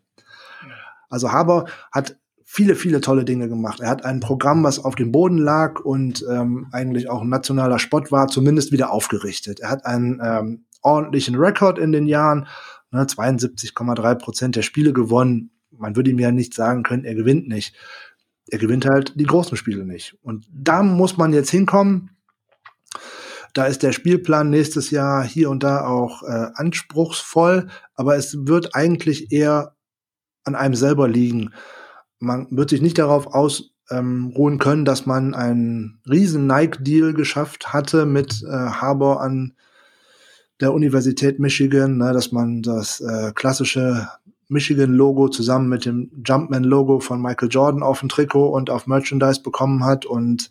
[1.09, 3.79] Also Haber hat viele, viele tolle Dinge gemacht.
[3.79, 7.79] Er hat ein Programm, was auf dem Boden lag und ähm, eigentlich auch ein nationaler
[7.79, 9.59] Spott war, zumindest wieder aufgerichtet.
[9.59, 12.47] Er hat ein ähm, ordentlichen Rekord in den Jahren.
[12.91, 15.51] Ne, 72,3 Prozent der Spiele gewonnen.
[15.71, 17.75] Man würde ihm ja nicht sagen können, er gewinnt nicht.
[18.47, 20.17] Er gewinnt halt die großen Spiele nicht.
[20.21, 22.11] Und da muss man jetzt hinkommen.
[23.53, 28.75] Da ist der Spielplan nächstes Jahr hier und da auch äh, anspruchsvoll, aber es wird
[28.75, 29.75] eigentlich eher
[30.43, 31.53] an einem selber liegen.
[32.19, 38.05] Man wird sich nicht darauf ausruhen ähm, können, dass man einen riesen Nike-Deal geschafft hatte
[38.05, 39.53] mit äh, Harbour an
[40.59, 44.09] der Universität Michigan, ne, dass man das äh, klassische
[44.47, 49.83] Michigan-Logo zusammen mit dem Jumpman-Logo von Michael Jordan auf dem Trikot und auf Merchandise bekommen
[49.83, 50.05] hat.
[50.05, 50.49] Und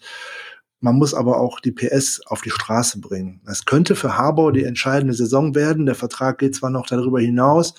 [0.80, 3.40] man muss aber auch die PS auf die Straße bringen.
[3.47, 5.86] Das könnte für Harbour die entscheidende Saison werden.
[5.86, 7.74] Der Vertrag geht zwar noch darüber hinaus.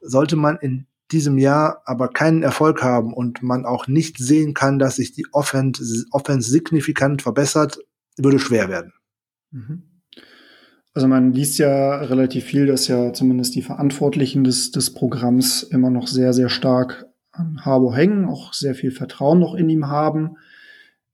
[0.00, 4.78] Sollte man in diesem Jahr aber keinen Erfolg haben und man auch nicht sehen kann,
[4.78, 6.06] dass sich die Offense,
[6.38, 7.78] signifikant verbessert,
[8.16, 8.92] würde schwer werden.
[9.50, 9.84] Mhm.
[10.98, 15.90] Also man liest ja relativ viel, dass ja zumindest die Verantwortlichen des, des Programms immer
[15.90, 20.38] noch sehr, sehr stark an Harbour hängen, auch sehr viel Vertrauen noch in ihm haben.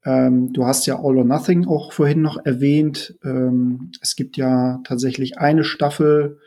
[0.02, 3.18] Ähm, du hast ja All or Nothing auch vorhin noch erwähnt.
[3.22, 6.38] Ähm, es gibt ja tatsächlich eine Staffel,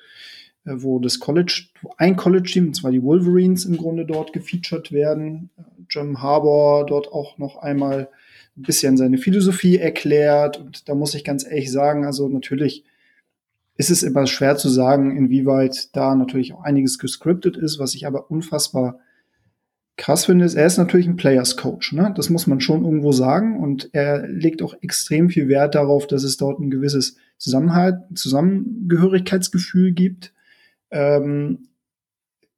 [0.65, 1.65] äh, wo das College,
[1.97, 5.51] ein College-Team, und zwar die Wolverines im Grunde dort gefeatured werden.
[5.91, 8.09] Jim Harbour dort auch noch einmal
[8.57, 10.59] ein bisschen seine Philosophie erklärt.
[10.59, 12.83] Und da muss ich ganz ehrlich sagen, also natürlich
[13.77, 18.07] ist es immer schwer zu sagen, inwieweit da natürlich auch einiges gescriptet ist, was ich
[18.07, 18.99] aber unfassbar
[19.97, 22.13] krass finde, er ist natürlich ein Players Coach, ne?
[22.15, 23.59] Das muss man schon irgendwo sagen.
[23.59, 29.91] Und er legt auch extrem viel Wert darauf, dass es dort ein gewisses Zusammenhalt, Zusammengehörigkeitsgefühl
[29.91, 30.33] gibt.
[30.91, 31.67] Ähm,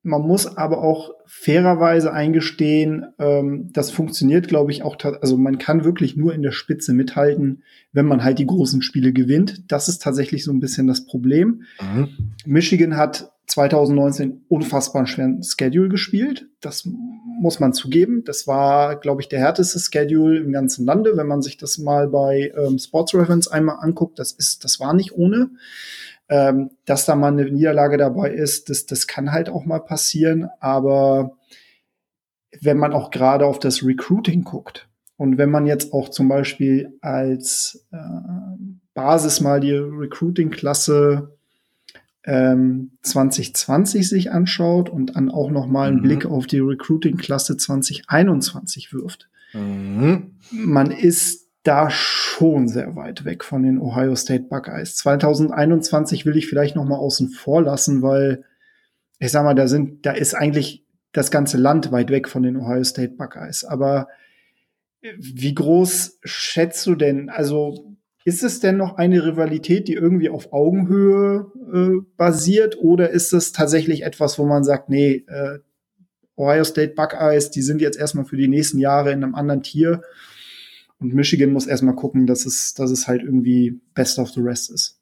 [0.02, 4.98] man muss aber auch fairerweise eingestehen, ähm, das funktioniert, glaube ich, auch.
[5.22, 9.12] Also man kann wirklich nur in der Spitze mithalten, wenn man halt die großen Spiele
[9.12, 9.72] gewinnt.
[9.72, 11.64] Das ist tatsächlich so ein bisschen das Problem.
[11.82, 12.34] Mhm.
[12.46, 16.48] Michigan hat 2019 unfassbar schweren Schedule gespielt.
[16.62, 16.88] Das
[17.42, 18.24] muss man zugeben.
[18.24, 21.18] Das war, glaube ich, der härteste Schedule im ganzen Lande.
[21.18, 24.94] Wenn man sich das mal bei ähm, Sports Reference einmal anguckt, das ist, das war
[24.94, 25.50] nicht ohne.
[26.32, 30.48] Ähm, dass da mal eine Niederlage dabei ist, das, das kann halt auch mal passieren.
[30.60, 31.38] Aber
[32.62, 36.98] wenn man auch gerade auf das Recruiting guckt und wenn man jetzt auch zum Beispiel
[37.02, 37.98] als äh,
[38.94, 41.38] Basis mal die Recruiting-Klasse
[42.26, 46.04] ähm, 2020 sich anschaut und dann auch noch mal einen mhm.
[46.04, 50.36] Blick auf die Recruiting-Klasse 2021 wirft, mhm.
[50.52, 54.96] man ist da schon sehr weit weg von den Ohio State Buckeyes.
[54.98, 58.46] 2021 will ich vielleicht noch mal außen vor lassen, weil
[59.20, 62.56] ich sag mal, da sind, da ist eigentlich das ganze Land weit weg von den
[62.56, 63.66] Ohio State Buckeyes.
[63.66, 64.08] Aber
[65.02, 67.30] wie groß schätzt du denn?
[67.30, 67.96] Also
[68.26, 73.52] ist es denn noch eine Rivalität, die irgendwie auf Augenhöhe äh, basiert, oder ist es
[73.52, 75.60] tatsächlich etwas, wo man sagt, nee, äh,
[76.36, 80.02] Ohio State Buckeyes, die sind jetzt erstmal für die nächsten Jahre in einem anderen Tier
[81.00, 84.70] und Michigan muss erstmal gucken, dass es, dass es halt irgendwie best of the rest
[84.70, 85.00] ist.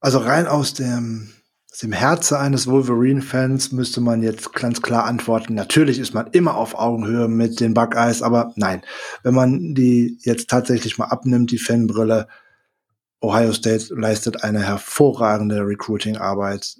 [0.00, 1.30] Also rein aus dem,
[1.70, 5.54] aus dem Herzen eines Wolverine-Fans müsste man jetzt ganz klar antworten.
[5.54, 8.82] Natürlich ist man immer auf Augenhöhe mit den Buckeyes, aber nein,
[9.22, 12.28] wenn man die jetzt tatsächlich mal abnimmt, die Fanbrille,
[13.20, 16.78] Ohio State leistet eine hervorragende Recruiting-Arbeit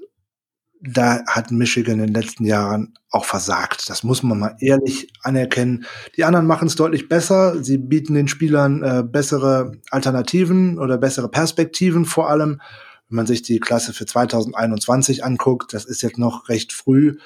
[0.85, 3.89] da hat Michigan in den letzten Jahren auch versagt.
[3.89, 5.87] Das muss man mal ehrlich anerkennen.
[6.16, 7.62] Die anderen machen es deutlich besser.
[7.62, 12.61] Sie bieten den Spielern äh, bessere Alternativen oder bessere Perspektiven vor allem.
[13.09, 17.16] Wenn man sich die Klasse für 2021 anguckt, das ist jetzt noch recht früh.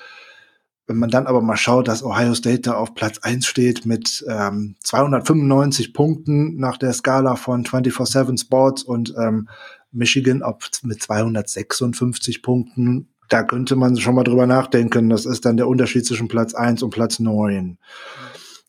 [0.87, 4.25] Wenn man dann aber mal schaut, dass Ohio State da auf Platz eins steht mit
[4.29, 9.49] ähm, 295 Punkten nach der Skala von 24-7 Sports und ähm,
[9.93, 15.11] Michigan auf, mit 256 Punkten da könnte man schon mal drüber nachdenken.
[15.11, 17.79] Das ist dann der Unterschied zwischen Platz 1 und Platz 9.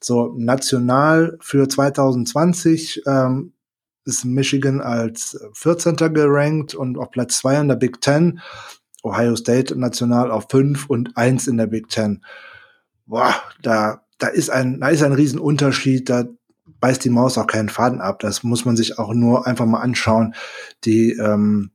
[0.02, 3.54] So, national für 2020 ähm,
[4.06, 5.96] ist Michigan als 14.
[6.14, 8.40] gerankt und auf Platz 2 in der Big Ten.
[9.04, 12.24] Ohio State national auf 5 und 1 in der Big Ten.
[13.06, 16.10] Boah, da, da ist ein, da ist ein Riesenunterschied.
[16.10, 16.26] Da
[16.80, 18.20] beißt die Maus auch keinen Faden ab.
[18.20, 20.36] Das muss man sich auch nur einfach mal anschauen.
[20.84, 21.72] Die, ähm,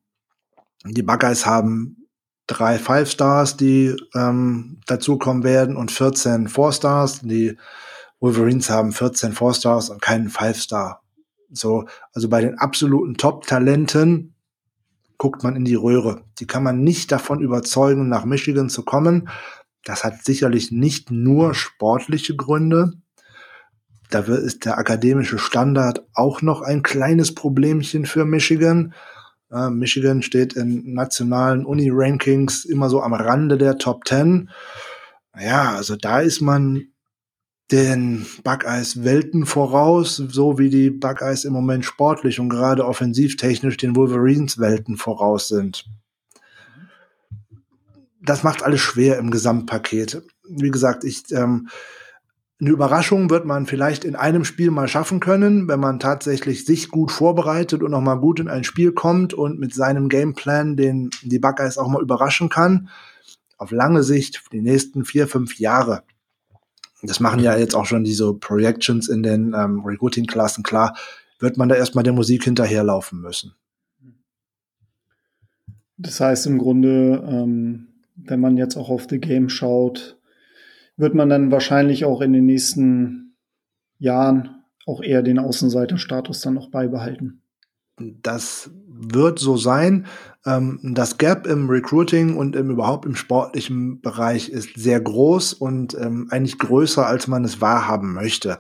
[0.85, 2.02] die Buckeyes haben
[2.47, 7.21] drei Five Stars, die ähm, dazukommen werden und 14 Four Stars.
[7.23, 7.57] Die
[8.21, 11.03] Wolverines haben 14 Four Stars und keinen Five Star.
[11.51, 11.85] So,
[12.15, 14.35] also bei den absoluten Top-Talenten
[15.19, 16.25] guckt man in die Röhre.
[16.39, 19.29] Die kann man nicht davon überzeugen, nach Michigan zu kommen.
[19.85, 22.95] Das hat sicherlich nicht nur sportliche Gründe.
[24.11, 28.95] Da ist der akademische Standard auch noch ein kleines Problemchen für Michigan.
[29.55, 34.49] Uh, Michigan steht in nationalen Uni-Rankings immer so am Rande der Top 10.
[35.39, 36.87] Ja, also da ist man
[37.71, 43.95] den Buckeyes Welten voraus, so wie die Buckeyes im Moment sportlich und gerade offensivtechnisch den
[43.97, 45.87] Wolverines Welten voraus sind.
[48.23, 50.23] Das macht alles schwer im Gesamtpaket.
[50.49, 51.69] Wie gesagt, ich ähm,
[52.63, 56.91] eine Überraschung wird man vielleicht in einem Spiel mal schaffen können, wenn man tatsächlich sich
[56.91, 61.11] gut vorbereitet und noch mal gut in ein Spiel kommt und mit seinem Gameplan den
[61.23, 62.89] die Buckeyes auch mal überraschen kann.
[63.59, 66.05] auf lange Sicht, die nächsten vier, fünf Jahre,
[67.03, 70.97] das machen ja jetzt auch schon diese Projections in den ähm, Recruiting-Klassen klar,
[71.41, 73.55] wird man da erstmal der Musik hinterherlaufen müssen.
[75.97, 80.17] Das heißt im Grunde, ähm, wenn man jetzt auch auf The Game schaut,
[80.97, 83.37] wird man dann wahrscheinlich auch in den nächsten
[83.99, 87.43] Jahren auch eher den Außenseiterstatus dann noch beibehalten.
[87.99, 90.07] Das wird so sein.
[90.45, 95.95] Ähm, das Gap im Recruiting und im, überhaupt im sportlichen Bereich ist sehr groß und
[95.95, 98.59] ähm, eigentlich größer, als man es wahrhaben möchte.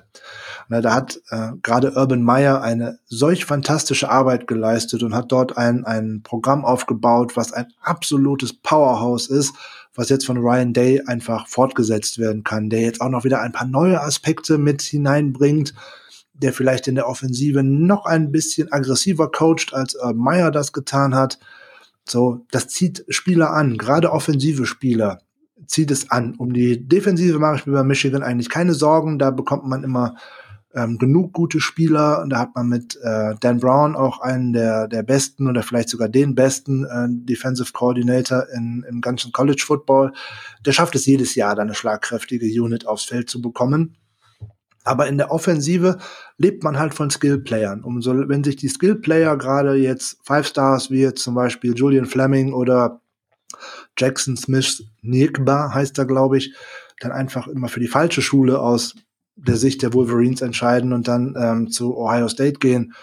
[0.69, 5.57] Na, da hat äh, gerade Urban Meyer eine solch fantastische Arbeit geleistet und hat dort
[5.57, 9.55] ein, ein Programm aufgebaut, was ein absolutes Powerhouse ist,
[9.95, 13.53] was jetzt von Ryan Day einfach fortgesetzt werden kann, der jetzt auch noch wieder ein
[13.53, 15.75] paar neue Aspekte mit hineinbringt
[16.35, 21.15] der vielleicht in der Offensive noch ein bisschen aggressiver coacht, als äh, Meyer das getan
[21.15, 21.39] hat.
[22.09, 25.21] So, das zieht Spieler an, gerade offensive Spieler
[25.67, 26.35] zieht es an.
[26.35, 29.19] Um die Defensive mache ich mir bei Michigan eigentlich keine Sorgen.
[29.19, 30.17] Da bekommt man immer
[30.75, 32.23] ähm, genug gute Spieler.
[32.23, 35.89] Und da hat man mit äh, Dan Brown auch einen der, der besten oder vielleicht
[35.89, 40.13] sogar den besten äh, Defensive Coordinator in, im ganzen College Football.
[40.65, 43.97] Der schafft es jedes Jahr, da eine schlagkräftige Unit aufs Feld zu bekommen.
[44.85, 45.99] Aber in der Offensive
[46.39, 47.85] lebt man halt von Skillplayern.
[47.85, 52.53] Umso, wenn sich die Skillplayer gerade jetzt Five Stars wie jetzt zum Beispiel Julian Fleming
[52.53, 53.01] oder
[53.97, 56.55] Jackson Smith Nigba heißt er, glaube ich,
[57.01, 58.95] dann einfach immer für die falsche Schule aus
[59.37, 62.95] der Sicht der Wolverines entscheiden und dann ähm, zu Ohio State gehen.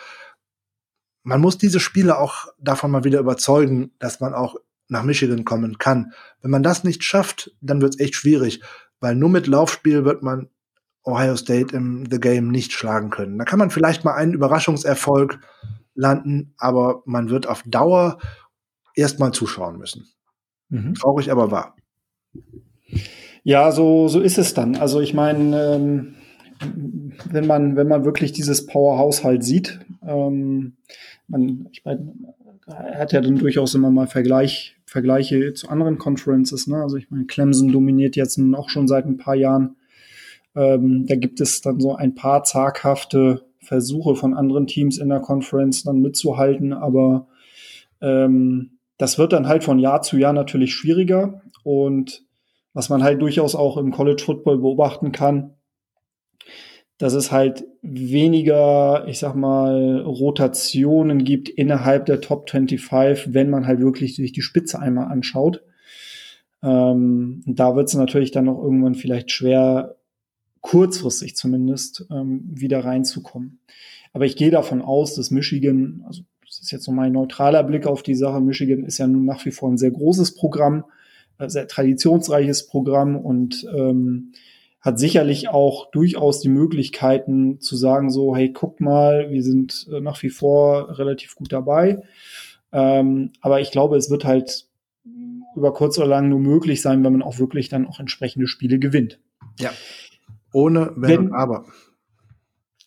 [1.23, 4.55] Man muss diese Spieler auch davon mal wieder überzeugen, dass man auch
[4.87, 6.13] nach Michigan kommen kann.
[6.41, 8.61] Wenn man das nicht schafft, dann wird es echt schwierig,
[8.99, 10.49] weil nur mit Laufspiel wird man
[11.03, 13.37] Ohio State im The Game nicht schlagen können.
[13.37, 15.39] Da kann man vielleicht mal einen Überraschungserfolg
[15.95, 18.19] landen, aber man wird auf Dauer
[18.95, 20.07] erstmal zuschauen müssen.
[20.69, 20.93] Mhm.
[20.95, 21.75] Traurig, aber wahr.
[23.43, 24.75] Ja, so, so ist es dann.
[24.75, 26.15] Also ich meine, ähm,
[27.31, 30.73] wenn man, wenn man wirklich dieses Powerhouse halt sieht, ähm,
[31.27, 32.13] man, ich meine,
[32.67, 36.67] hat ja dann durchaus immer mal Vergleich, Vergleiche zu anderen Conferences.
[36.67, 36.77] Ne?
[36.77, 39.75] Also ich meine, Clemson dominiert jetzt auch schon seit ein paar Jahren
[40.55, 45.19] ähm, da gibt es dann so ein paar zaghafte Versuche von anderen Teams in der
[45.19, 47.27] Conference dann mitzuhalten, aber
[48.01, 52.23] ähm, das wird dann halt von Jahr zu Jahr natürlich schwieriger und
[52.73, 55.55] was man halt durchaus auch im College Football beobachten kann,
[56.99, 63.65] dass es halt weniger, ich sag mal, Rotationen gibt innerhalb der Top 25, wenn man
[63.65, 65.63] halt wirklich sich die Spitze einmal anschaut.
[66.61, 69.95] Ähm, da wird es natürlich dann auch irgendwann vielleicht schwer,
[70.59, 73.59] kurzfristig zumindest ähm, wieder reinzukommen.
[74.11, 77.87] Aber ich gehe davon aus, dass Michigan, also das ist jetzt so mein neutraler Blick
[77.87, 80.83] auf die Sache, Michigan ist ja nun nach wie vor ein sehr großes Programm,
[81.37, 84.33] äh, sehr traditionsreiches Programm und ähm,
[84.81, 89.99] hat sicherlich auch durchaus die Möglichkeiten zu sagen, so, hey, guck mal, wir sind äh,
[89.99, 92.01] nach wie vor relativ gut dabei.
[92.71, 94.67] Ähm, aber ich glaube, es wird halt
[95.55, 98.79] über kurz oder lang nur möglich sein, wenn man auch wirklich dann auch entsprechende Spiele
[98.79, 99.19] gewinnt.
[99.59, 99.71] Ja.
[100.53, 101.65] Ohne Wenn, wenn und Aber.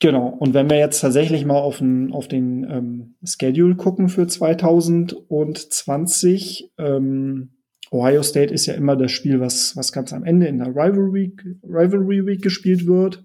[0.00, 0.28] Genau.
[0.28, 6.72] Und wenn wir jetzt tatsächlich mal auf den, auf den ähm, Schedule gucken für 2020,
[6.78, 7.50] ähm,
[7.92, 11.36] Ohio State ist ja immer das Spiel, was, was ganz am Ende in der Rivalry,
[11.62, 13.22] Rivalry Week gespielt wird.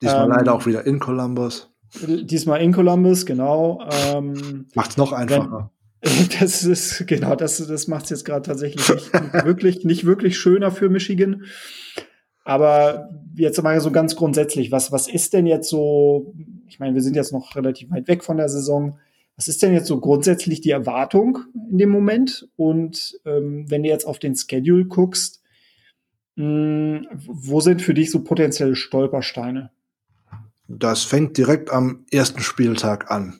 [0.00, 1.68] Diesmal ähm, leider auch wieder in Columbus.
[2.06, 3.84] Diesmal in Columbus, genau.
[3.90, 5.72] Ähm, Macht's noch einfacher.
[6.00, 10.70] Wenn, das ist, genau, das, das macht's jetzt gerade tatsächlich nicht wirklich, nicht wirklich schöner
[10.70, 11.44] für Michigan.
[12.44, 16.34] Aber jetzt mal so ganz grundsätzlich, was, was ist denn jetzt so,
[16.68, 18.98] ich meine, wir sind jetzt noch relativ weit weg von der Saison.
[19.36, 21.38] Was ist denn jetzt so grundsätzlich die Erwartung
[21.70, 22.48] in dem Moment?
[22.56, 25.42] Und ähm, wenn du jetzt auf den Schedule guckst,
[26.36, 29.70] mh, hm, wo sind für dich so potenzielle Stolpersteine?
[30.68, 33.38] Das fängt direkt am ersten Spieltag an.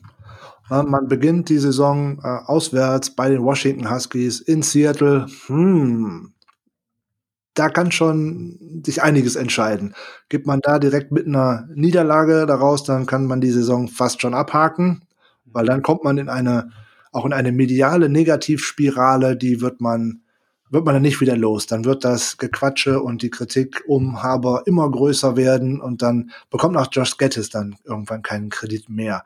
[0.69, 5.27] Man beginnt die Saison äh, auswärts bei den Washington Huskies in Seattle.
[5.47, 6.33] Hm,
[7.53, 9.93] da kann schon sich einiges entscheiden.
[10.29, 14.33] Gibt man da direkt mit einer Niederlage daraus, dann kann man die Saison fast schon
[14.33, 15.03] abhaken,
[15.53, 16.71] weil dann kommt man in eine,
[17.11, 20.21] auch in eine mediale Negativspirale, die wird man,
[20.69, 21.67] wird man dann nicht wieder los.
[21.67, 26.77] Dann wird das Gequatsche und die Kritik um Haber immer größer werden und dann bekommt
[26.77, 29.23] auch Josh Gettis dann irgendwann keinen Kredit mehr.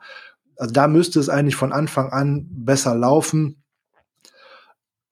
[0.56, 3.62] Also da müsste es eigentlich von Anfang an besser laufen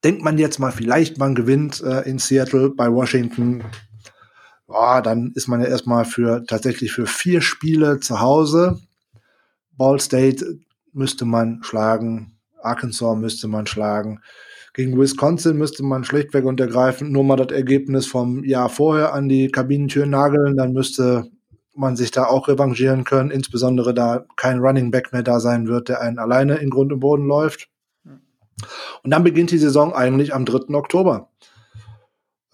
[0.06, 3.64] denkt man jetzt mal, vielleicht man gewinnt äh, in Seattle bei Washington,
[4.68, 8.80] oh, dann ist man ja erstmal für tatsächlich für vier Spiele zu Hause.
[9.72, 10.60] Ball State
[10.96, 12.38] müsste man schlagen.
[12.60, 14.20] Arkansas müsste man schlagen.
[14.74, 19.28] Gegen Wisconsin müsste man schlichtweg und ergreifend nur mal das Ergebnis vom Jahr vorher an
[19.28, 20.56] die Kabinentür nageln.
[20.56, 21.30] Dann müsste
[21.74, 25.88] man sich da auch revanchieren können, insbesondere da kein Running Back mehr da sein wird,
[25.88, 27.68] der einen alleine in Grund und Boden läuft.
[29.02, 30.74] Und dann beginnt die Saison eigentlich am 3.
[30.74, 31.30] Oktober.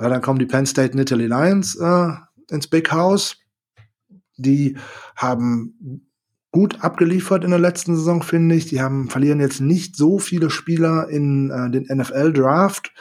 [0.00, 2.08] Ja, dann kommen die Penn State Nittany Lions äh,
[2.50, 3.36] ins Big House.
[4.36, 4.76] Die
[5.14, 6.08] haben
[6.52, 8.66] gut abgeliefert in der letzten Saison, finde ich.
[8.66, 12.92] Die haben, verlieren jetzt nicht so viele Spieler in äh, den NFL-Draft.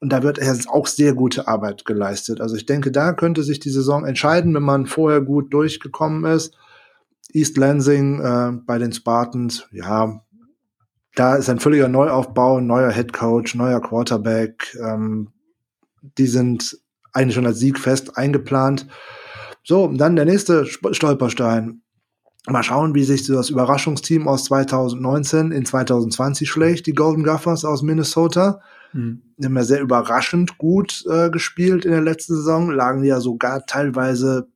[0.00, 2.40] Und da wird jetzt auch sehr gute Arbeit geleistet.
[2.40, 6.56] Also ich denke, da könnte sich die Saison entscheiden, wenn man vorher gut durchgekommen ist.
[7.32, 10.20] East Lansing äh, bei den Spartans, ja,
[11.14, 14.76] da ist ein völliger Neuaufbau, neuer Head Coach, neuer Quarterback.
[14.82, 15.28] Ähm,
[16.18, 16.78] die sind
[17.12, 18.88] eigentlich schon als Sieg fest eingeplant.
[19.62, 21.81] So, dann der nächste Stolperstein.
[22.48, 27.82] Mal schauen, wie sich das Überraschungsteam aus 2019 in 2020 schlägt, die Golden Gophers aus
[27.82, 28.60] Minnesota.
[28.92, 29.22] Mhm.
[29.36, 33.64] Die haben ja sehr überraschend gut äh, gespielt in der letzten Saison, lagen ja sogar
[33.66, 34.48] teilweise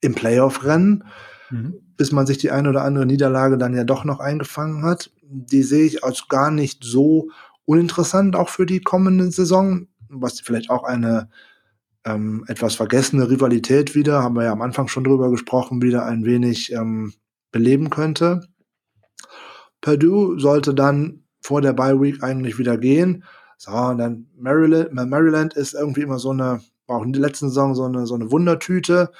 [0.00, 1.04] im Playoff-Rennen,
[1.50, 1.74] mhm.
[1.96, 5.10] bis man sich die eine oder andere Niederlage dann ja doch noch eingefangen hat.
[5.22, 7.28] Die sehe ich als gar nicht so
[7.66, 11.28] uninteressant, auch für die kommende Saison, was vielleicht auch eine
[12.08, 16.24] ähm, etwas vergessene Rivalität wieder, haben wir ja am Anfang schon drüber gesprochen, wieder ein
[16.24, 17.12] wenig ähm,
[17.52, 18.40] beleben könnte.
[19.80, 23.24] Purdue sollte dann vor der Bye Week eigentlich wieder gehen.
[23.56, 27.48] So, und dann Maryland, Maryland ist irgendwie immer so eine, war auch in der letzten
[27.48, 29.10] Saison so eine, so eine Wundertüte.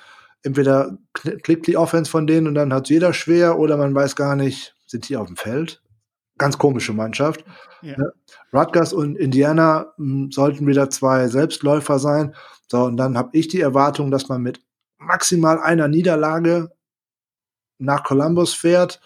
[0.43, 4.37] Entweder klickt die Offense von denen und dann hat jeder schwer oder man weiß gar
[4.37, 5.83] nicht, sind die auf dem Feld?
[6.39, 7.45] Ganz komische Mannschaft.
[7.83, 7.97] Ja.
[8.53, 12.35] Rutgers und Indiana m, hm, sollten wieder zwei Selbstläufer sein.
[12.71, 14.61] So, und dann habe ich die Erwartung, dass man mit
[14.99, 16.71] maximal einer Niederlage
[17.79, 19.01] nach Columbus fährt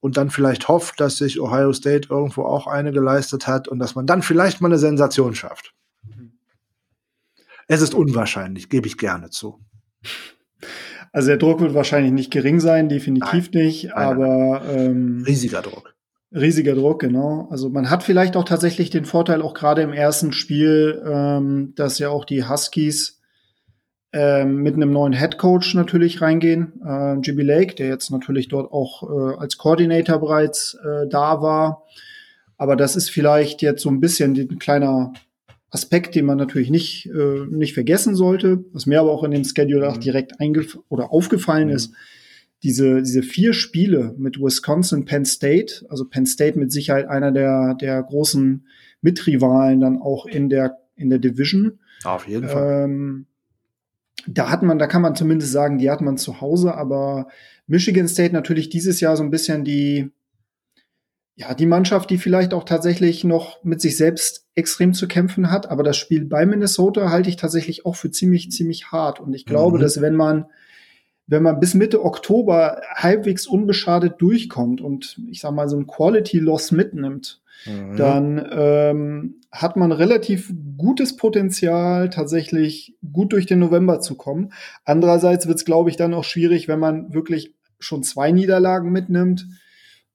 [0.00, 3.94] und dann vielleicht hofft, dass sich Ohio State irgendwo auch eine geleistet hat und dass
[3.94, 5.74] man dann vielleicht mal eine Sensation schafft.
[7.68, 9.60] Es ist unwahrscheinlich, gebe ich gerne zu.
[11.12, 15.62] Also der Druck wird wahrscheinlich nicht gering sein, definitiv nein, nicht, nein, aber ähm, riesiger
[15.62, 15.89] Druck.
[16.32, 17.48] Riesiger Druck, genau.
[17.50, 21.98] Also man hat vielleicht auch tatsächlich den Vorteil, auch gerade im ersten Spiel, ähm, dass
[21.98, 23.20] ja auch die Huskies
[24.12, 26.80] ähm, mit einem neuen Head Coach natürlich reingehen.
[26.86, 31.84] Äh, Jimmy Lake, der jetzt natürlich dort auch äh, als Coordinator bereits äh, da war.
[32.56, 35.12] Aber das ist vielleicht jetzt so ein bisschen ein kleiner
[35.70, 39.44] Aspekt, den man natürlich nicht, äh, nicht vergessen sollte, was mir aber auch in dem
[39.44, 39.92] Schedule mhm.
[39.92, 40.34] auch direkt
[40.88, 41.74] oder aufgefallen mhm.
[41.74, 41.94] ist
[42.62, 47.74] diese, diese vier Spiele mit Wisconsin, Penn State, also Penn State mit Sicherheit einer der,
[47.74, 48.66] der großen
[49.00, 51.78] Mitrivalen dann auch in der, in der Division.
[52.04, 52.84] Auf jeden Fall.
[52.84, 53.26] Ähm,
[54.26, 57.28] da hat man, da kann man zumindest sagen, die hat man zu Hause, aber
[57.66, 60.10] Michigan State natürlich dieses Jahr so ein bisschen die,
[61.36, 65.70] ja, die Mannschaft, die vielleicht auch tatsächlich noch mit sich selbst extrem zu kämpfen hat.
[65.70, 69.20] Aber das Spiel bei Minnesota halte ich tatsächlich auch für ziemlich, ziemlich hart.
[69.20, 69.82] Und ich glaube, mhm.
[69.82, 70.46] dass wenn man
[71.30, 76.40] wenn man bis Mitte Oktober halbwegs unbeschadet durchkommt und ich sag mal so ein Quality
[76.40, 77.96] Loss mitnimmt, mhm.
[77.96, 84.52] dann ähm, hat man relativ gutes Potenzial, tatsächlich gut durch den November zu kommen.
[84.84, 89.46] Andererseits wird es, glaube ich, dann auch schwierig, wenn man wirklich schon zwei Niederlagen mitnimmt,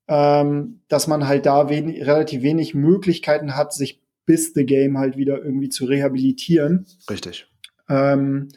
[0.09, 5.15] ähm, dass man halt da wen relativ wenig Möglichkeiten hat, sich bis the Game halt
[5.15, 6.85] wieder irgendwie zu rehabilitieren.
[7.09, 7.47] Richtig.
[7.87, 8.49] Ähm,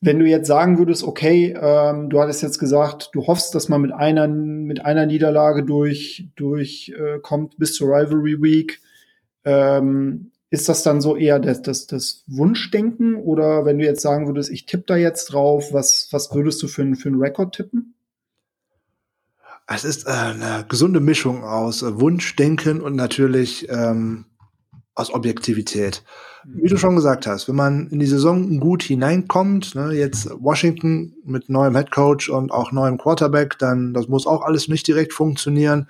[0.00, 3.80] wenn du jetzt sagen würdest, okay, ähm, du hattest jetzt gesagt, du hoffst, dass man
[3.80, 8.80] mit einer mit einer Niederlage durch durch äh, kommt bis zur Rivalry Week,
[9.44, 14.26] ähm, ist das dann so eher das, das, das Wunschdenken oder wenn du jetzt sagen
[14.26, 17.54] würdest, ich tippe da jetzt drauf, was was würdest du für, ein, für einen Rekord
[17.54, 17.94] tippen?
[19.66, 24.24] Es ist äh, eine gesunde Mischung aus äh, Wunschdenken und natürlich ähm,
[24.98, 26.02] aus Objektivität.
[26.44, 31.14] Wie du schon gesagt hast, wenn man in die Saison gut hineinkommt, ne, jetzt Washington
[31.24, 35.88] mit neuem Headcoach und auch neuem Quarterback, dann das muss auch alles nicht direkt funktionieren.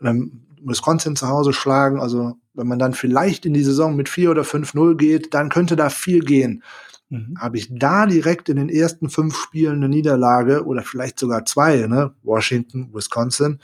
[0.00, 4.32] Dann Wisconsin zu Hause schlagen, also wenn man dann vielleicht in die Saison mit 4
[4.32, 6.64] oder 5-0 geht, dann könnte da viel gehen.
[7.10, 7.36] Mhm.
[7.38, 11.86] Habe ich da direkt in den ersten fünf Spielen eine Niederlage oder vielleicht sogar zwei,
[11.86, 12.12] ne?
[12.22, 13.60] Washington, Wisconsin,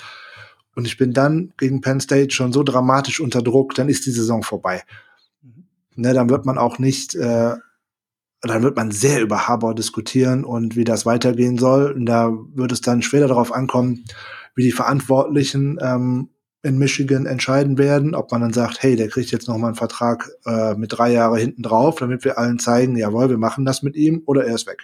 [0.74, 4.10] und ich bin dann gegen Penn State schon so dramatisch unter Druck, dann ist die
[4.10, 4.82] Saison vorbei.
[5.42, 5.64] Mhm.
[5.96, 7.54] Ne, dann wird man auch nicht, äh,
[8.42, 11.92] dann wird man sehr über Harbour diskutieren und wie das weitergehen soll.
[11.92, 14.04] Und da wird es dann später darauf ankommen,
[14.54, 16.28] wie die Verantwortlichen ähm,
[16.62, 19.76] in Michigan entscheiden werden, ob man dann sagt, hey, der kriegt jetzt noch mal einen
[19.76, 23.82] Vertrag äh, mit drei Jahre hinten drauf, damit wir allen zeigen, jawohl, wir machen das
[23.82, 24.82] mit ihm oder er ist weg.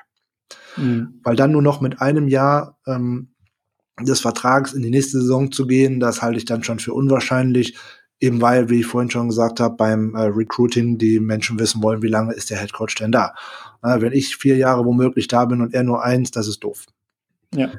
[0.76, 1.20] Mhm.
[1.22, 3.30] Weil dann nur noch mit einem Jahr ähm,
[4.04, 7.76] des Vertrags in die nächste Saison zu gehen, das halte ich dann schon für unwahrscheinlich.
[8.22, 12.02] Eben weil, wie ich vorhin schon gesagt habe, beim äh, Recruiting die Menschen wissen wollen,
[12.02, 13.34] wie lange ist der Head Coach denn da.
[13.82, 16.84] Äh, wenn ich vier Jahre womöglich da bin und er nur eins, das ist doof.
[17.54, 17.70] Ja.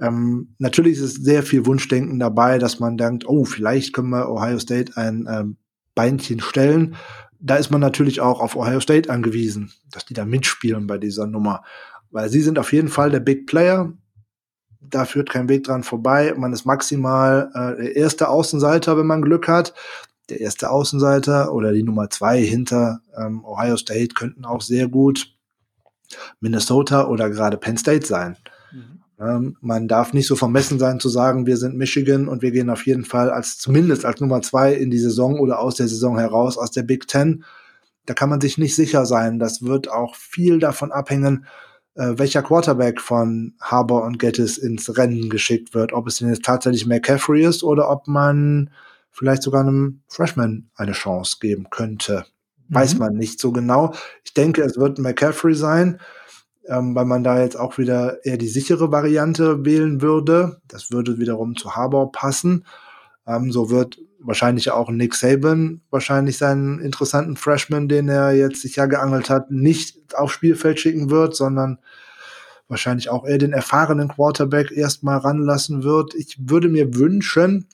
[0.00, 4.30] Ähm, natürlich ist es sehr viel Wunschdenken dabei, dass man denkt, oh, vielleicht können wir
[4.30, 5.56] Ohio State ein ähm,
[5.94, 6.96] Beinchen stellen.
[7.38, 11.26] Da ist man natürlich auch auf Ohio State angewiesen, dass die da mitspielen bei dieser
[11.26, 11.62] Nummer.
[12.10, 13.92] Weil sie sind auf jeden Fall der Big Player.
[14.90, 16.34] Da führt kein Weg dran vorbei.
[16.36, 19.74] Man ist maximal äh, der erste Außenseiter, wenn man Glück hat.
[20.30, 25.34] Der erste Außenseiter oder die Nummer zwei hinter ähm, Ohio State könnten auch sehr gut
[26.40, 28.36] Minnesota oder gerade Penn State sein.
[29.20, 32.70] Ähm, man darf nicht so vermessen sein zu sagen, wir sind Michigan und wir gehen
[32.70, 36.18] auf jeden Fall als zumindest als Nummer zwei in die Saison oder aus der Saison
[36.18, 37.44] heraus, aus der Big Ten.
[38.06, 39.38] Da kann man sich nicht sicher sein.
[39.38, 41.46] Das wird auch viel davon abhängen,
[41.94, 45.92] äh, welcher Quarterback von Harbour und Gettis ins Rennen geschickt wird.
[45.92, 48.70] Ob es denn jetzt tatsächlich McCaffrey ist oder ob man
[49.10, 52.26] vielleicht sogar einem Freshman eine Chance geben könnte.
[52.68, 53.00] Weiß mhm.
[53.00, 53.94] man nicht so genau.
[54.24, 56.00] Ich denke, es wird McCaffrey sein
[56.66, 60.60] ähm, weil man da jetzt auch wieder eher die sichere Variante wählen würde.
[60.68, 62.64] Das würde wiederum zu Harbour passen.
[63.26, 68.76] Ähm, so wird wahrscheinlich auch Nick Saban wahrscheinlich seinen interessanten Freshman, den er jetzt sich
[68.76, 71.78] ja geangelt hat, nicht aufs Spielfeld schicken wird, sondern
[72.68, 76.14] wahrscheinlich auch eher den erfahrenen Quarterback erstmal ranlassen wird.
[76.14, 77.68] Ich würde mir wünschen,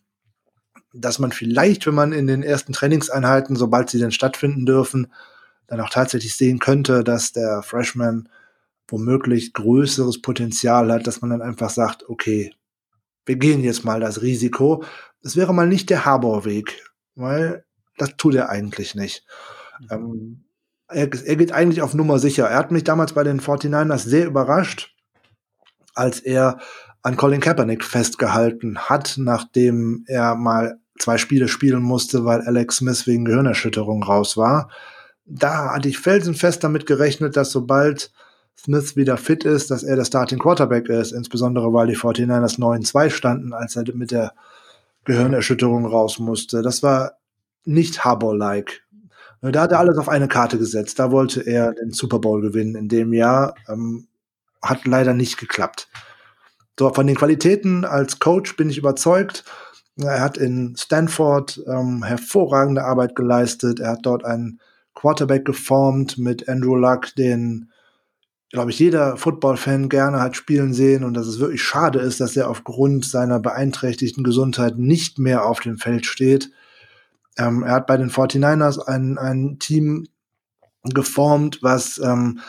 [0.93, 5.13] dass man vielleicht, wenn man in den ersten Trainingseinheiten, sobald sie denn stattfinden dürfen,
[5.69, 8.29] dann auch tatsächlich sehen könnte, dass der Freshman
[8.89, 12.53] womöglich größeres Potenzial hat, dass man dann einfach sagt, okay,
[13.27, 14.85] wir gehen jetzt mal das Risiko.
[15.23, 16.83] Das wäre mal nicht der Harbour-Weg,
[17.15, 17.65] weil
[17.99, 19.25] das tut er eigentlich nicht.
[19.81, 19.87] Mhm.
[19.91, 20.45] Ähm,
[20.89, 22.49] er, er geht eigentlich auf Nummer sicher.
[22.49, 24.95] Er hat mich damals bei den 49ers sehr überrascht,
[25.95, 26.59] als er
[27.03, 33.07] an Colin Kaepernick festgehalten hat, nachdem er mal zwei Spiele spielen musste, weil Alex Smith
[33.07, 34.71] wegen Gehirnerschütterung raus war.
[35.25, 38.13] Da hatte ich felsenfest damit gerechnet, dass sobald
[38.63, 43.09] Smith wieder fit ist, dass er der Starting Quarterback ist, insbesondere weil die 49ers 9-2
[43.09, 44.35] standen, als er mit der
[45.05, 46.61] Gehirnerschütterung raus musste.
[46.61, 47.13] Das war
[47.65, 48.83] nicht Harbour-like.
[49.41, 50.99] Da hat er alles auf eine Karte gesetzt.
[50.99, 53.55] Da wollte er den Super Bowl gewinnen in dem Jahr.
[53.67, 54.09] Ähm,
[54.61, 55.89] hat leider nicht geklappt.
[56.79, 59.45] So, von den Qualitäten als Coach bin ich überzeugt.
[59.97, 63.81] Er hat in Stanford ähm, hervorragende Arbeit geleistet.
[63.81, 64.61] Er hat dort einen
[64.95, 67.70] Quarterback geformt mit Andrew Luck, den
[68.51, 72.37] glaube ich, jeder Football-Fan gerne hat spielen sehen und dass es wirklich schade ist, dass
[72.37, 76.51] er aufgrund seiner beeinträchtigten Gesundheit nicht mehr auf dem Feld steht.
[77.39, 80.09] Ähm, er hat bei den 49ers ein, ein Team
[80.83, 82.41] geformt, was ähm,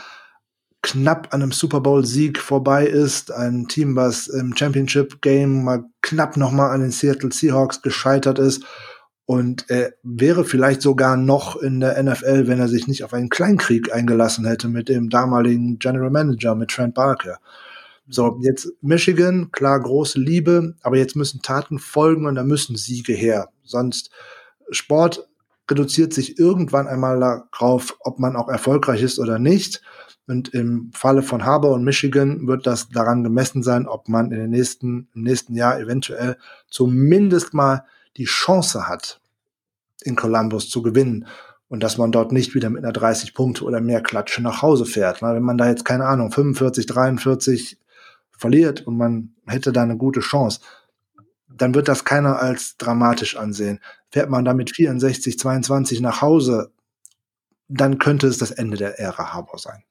[0.81, 3.31] knapp an einem Super Bowl-Sieg vorbei ist.
[3.31, 8.65] Ein Team, was im Championship-Game mal knapp nochmal an den Seattle Seahawks gescheitert ist
[9.25, 13.29] und er wäre vielleicht sogar noch in der NFL, wenn er sich nicht auf einen
[13.29, 17.39] Kleinkrieg eingelassen hätte mit dem damaligen General Manager, mit Trent Barker.
[18.07, 23.13] So, jetzt Michigan, klar, große Liebe, aber jetzt müssen Taten folgen und da müssen Siege
[23.13, 23.49] her.
[23.63, 24.11] Sonst
[24.69, 25.29] Sport
[25.69, 29.81] reduziert sich irgendwann einmal darauf, ob man auch erfolgreich ist oder nicht.
[30.27, 34.39] Und im Falle von Harbour und Michigan wird das daran gemessen sein, ob man in
[34.39, 36.37] den nächsten, im nächsten Jahr eventuell
[36.69, 37.85] zumindest mal
[38.17, 39.21] die Chance hat,
[40.03, 41.27] in Columbus zu gewinnen
[41.67, 44.85] und dass man dort nicht wieder mit einer 30 Punkte oder mehr Klatsche nach Hause
[44.85, 45.21] fährt.
[45.21, 47.79] Wenn man da jetzt keine Ahnung 45, 43
[48.31, 50.59] verliert und man hätte da eine gute Chance,
[51.47, 53.79] dann wird das keiner als dramatisch ansehen.
[54.09, 56.71] Fährt man da mit 64, 22 nach Hause,
[57.67, 59.83] dann könnte es das Ende der Ära Harbour sein.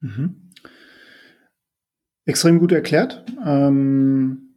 [0.00, 0.50] Mhm.
[2.24, 3.24] Extrem gut erklärt.
[3.44, 4.47] Ähm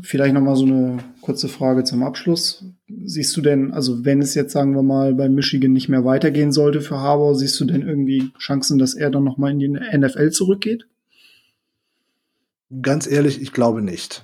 [0.00, 2.64] Vielleicht nochmal so eine kurze Frage zum Abschluss.
[3.04, 6.52] Siehst du denn, also wenn es jetzt, sagen wir mal, bei Michigan nicht mehr weitergehen
[6.52, 10.30] sollte für Harbour, siehst du denn irgendwie Chancen, dass er dann nochmal in die NFL
[10.30, 10.86] zurückgeht?
[12.80, 14.22] Ganz ehrlich, ich glaube nicht.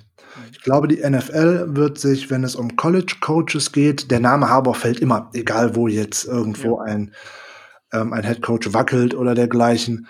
[0.51, 4.75] Ich glaube, die NFL wird sich, wenn es um College Coaches geht, der Name Harbour
[4.75, 6.83] fällt immer, egal wo jetzt irgendwo ja.
[6.85, 7.11] ein,
[7.91, 10.07] ähm, ein Head Coach wackelt oder dergleichen.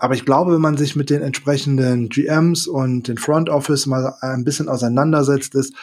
[0.00, 4.14] Aber ich glaube, wenn man sich mit den entsprechenden GMs und den Front Office mal
[4.22, 5.74] ein bisschen auseinandersetzt, ist,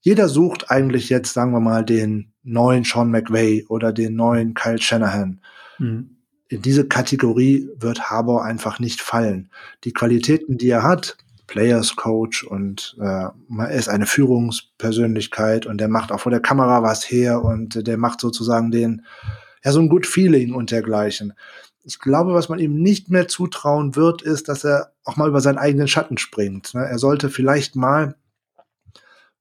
[0.00, 4.80] jeder sucht eigentlich jetzt, sagen wir mal, den neuen Sean McVay oder den neuen Kyle
[4.80, 5.40] Shanahan.
[5.80, 6.18] Mhm.
[6.46, 9.50] In diese Kategorie wird Harbour einfach nicht fallen.
[9.82, 11.16] Die Qualitäten, die er hat,
[11.48, 13.26] Players Coach und äh,
[13.58, 17.98] er ist eine Führungspersönlichkeit und der macht auch vor der Kamera was her und der
[17.98, 19.02] macht sozusagen den,
[19.64, 21.32] ja, so ein Good Feeling und dergleichen
[21.84, 25.40] ich glaube, was man ihm nicht mehr zutrauen wird, ist, dass er auch mal über
[25.40, 26.74] seinen eigenen Schatten springt.
[26.74, 26.84] Ne?
[26.84, 28.16] Er sollte vielleicht mal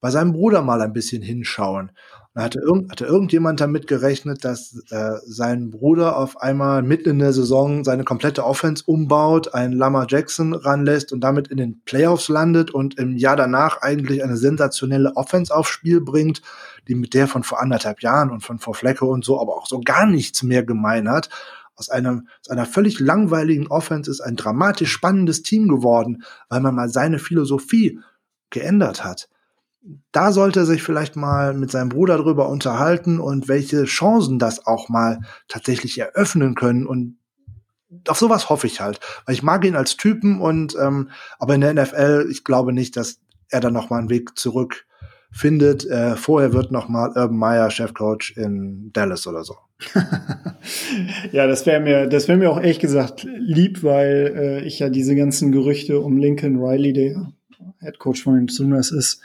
[0.02, 1.92] bei seinem Bruder mal ein bisschen hinschauen.
[2.36, 7.20] Da hatte, irgend, hatte irgendjemand damit gerechnet, dass äh, sein Bruder auf einmal mitten in
[7.20, 12.30] der Saison seine komplette Offense umbaut, einen Lama Jackson ranlässt und damit in den Playoffs
[12.30, 16.42] landet und im Jahr danach eigentlich eine sensationelle Offense aufs Spiel bringt,
[16.88, 19.68] die mit der von vor anderthalb Jahren und von vor Flecke und so aber auch
[19.68, 21.30] so gar nichts mehr gemein hat.
[21.76, 26.76] Aus, einem, aus einer völlig langweiligen Offense ist ein dramatisch spannendes Team geworden, weil man
[26.76, 28.00] mal seine Philosophie
[28.50, 29.28] geändert hat
[30.12, 34.66] da sollte er sich vielleicht mal mit seinem Bruder drüber unterhalten und welche Chancen das
[34.66, 36.88] auch mal tatsächlich eröffnen können.
[36.88, 37.18] Und
[38.08, 39.00] auf sowas hoffe ich halt.
[39.26, 42.96] Weil ich mag ihn als Typen und ähm, aber in der NFL, ich glaube nicht,
[42.96, 43.20] dass
[43.50, 44.86] er da noch mal einen Weg zurück
[45.34, 45.86] findet.
[45.86, 49.56] Äh, vorher wird noch mal Urban Meyer Chefcoach in Dallas oder so.
[51.32, 54.90] ja, das wäre mir, das wäre mir auch ehrlich gesagt lieb, weil äh, ich ja
[54.90, 57.34] diese ganzen Gerüchte um Lincoln Riley, der
[57.80, 59.22] Head Coach von den Sooners ist,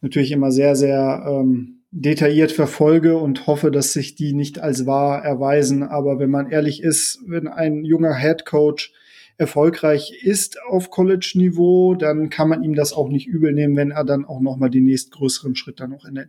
[0.00, 5.22] natürlich immer sehr, sehr ähm, detailliert verfolge und hoffe, dass sich die nicht als wahr
[5.24, 5.82] erweisen.
[5.82, 8.92] Aber wenn man ehrlich ist, wenn ein junger Head Coach
[9.40, 14.04] erfolgreich ist auf College-Niveau, dann kann man ihm das auch nicht übel nehmen, wenn er
[14.04, 16.26] dann auch noch mal den nächstgrößeren Schritt dann auch in der,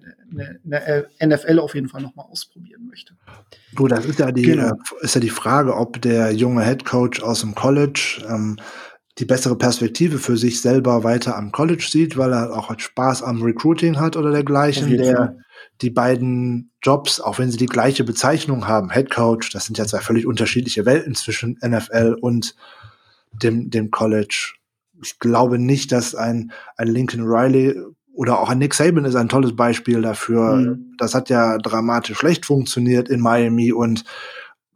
[0.64, 3.14] in der NFL auf jeden Fall noch mal ausprobieren möchte.
[3.76, 4.70] Gut, das ist ja die genau.
[4.70, 8.58] Äh, ist ja die Frage, ob der junge Head Coach aus dem College ähm,
[9.20, 13.42] die bessere Perspektive für sich selber weiter am College sieht, weil er auch Spaß am
[13.42, 15.36] Recruiting hat oder dergleichen, der
[15.82, 19.86] die beiden Jobs, auch wenn sie die gleiche Bezeichnung haben, Head Coach, das sind ja
[19.86, 22.56] zwei völlig unterschiedliche Welten zwischen NFL und
[23.32, 24.54] dem, dem College.
[25.04, 27.80] Ich glaube nicht, dass ein, ein Lincoln Riley
[28.14, 30.56] oder auch ein Nick Saban ist ein tolles Beispiel dafür.
[30.56, 30.96] Mhm.
[30.98, 34.04] Das hat ja dramatisch schlecht funktioniert in Miami und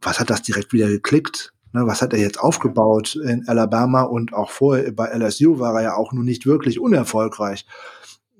[0.00, 1.52] was hat das direkt wieder geklickt?
[1.72, 5.82] Ne, was hat er jetzt aufgebaut in Alabama und auch vorher bei LSU war er
[5.82, 7.66] ja auch nun nicht wirklich unerfolgreich.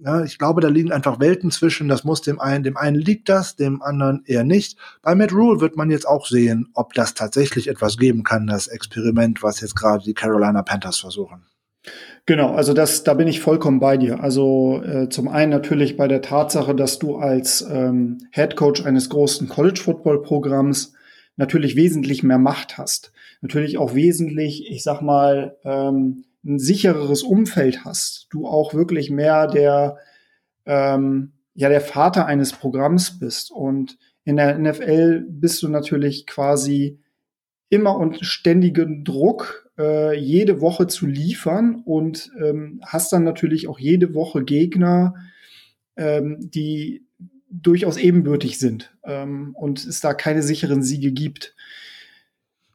[0.05, 1.89] Ja, ich glaube, da liegen einfach Welten zwischen.
[1.89, 4.79] Das muss dem einen, dem einen liegt das, dem anderen eher nicht.
[5.03, 8.69] Bei Matt Rule wird man jetzt auch sehen, ob das tatsächlich etwas geben kann, das
[8.69, 11.47] Experiment, was jetzt gerade die Carolina Panthers versuchen.
[12.27, 14.21] Genau, also das, da bin ich vollkommen bei dir.
[14.21, 19.09] Also äh, zum einen natürlich bei der Tatsache, dass du als ähm, Head Coach eines
[19.09, 20.93] großen College Football Programms
[21.37, 27.85] natürlich wesentlich mehr Macht hast natürlich auch wesentlich, ich sag mal, ähm, ein sichereres Umfeld
[27.85, 29.99] hast, du auch wirklich mehr der,
[30.65, 33.51] ähm, ja, der Vater eines Programms bist.
[33.51, 36.99] Und in der NFL bist du natürlich quasi
[37.69, 43.79] immer und ständigen Druck, äh, jede Woche zu liefern und ähm, hast dann natürlich auch
[43.79, 45.15] jede Woche Gegner,
[45.97, 47.07] ähm, die
[47.51, 51.56] durchaus ebenbürtig sind ähm, und es da keine sicheren Siege gibt.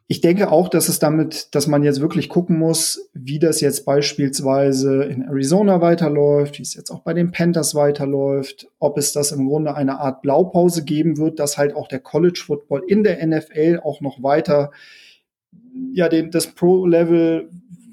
[0.08, 3.84] Ich denke auch, dass es damit, dass man jetzt wirklich gucken muss, wie das jetzt
[3.84, 9.32] beispielsweise in Arizona weiterläuft, wie es jetzt auch bei den Panthers weiterläuft, ob es das
[9.32, 13.24] im Grunde eine Art Blaupause geben wird, dass halt auch der College Football in der
[13.26, 14.70] NFL auch noch weiter,
[15.92, 17.48] ja, den, das Pro-Level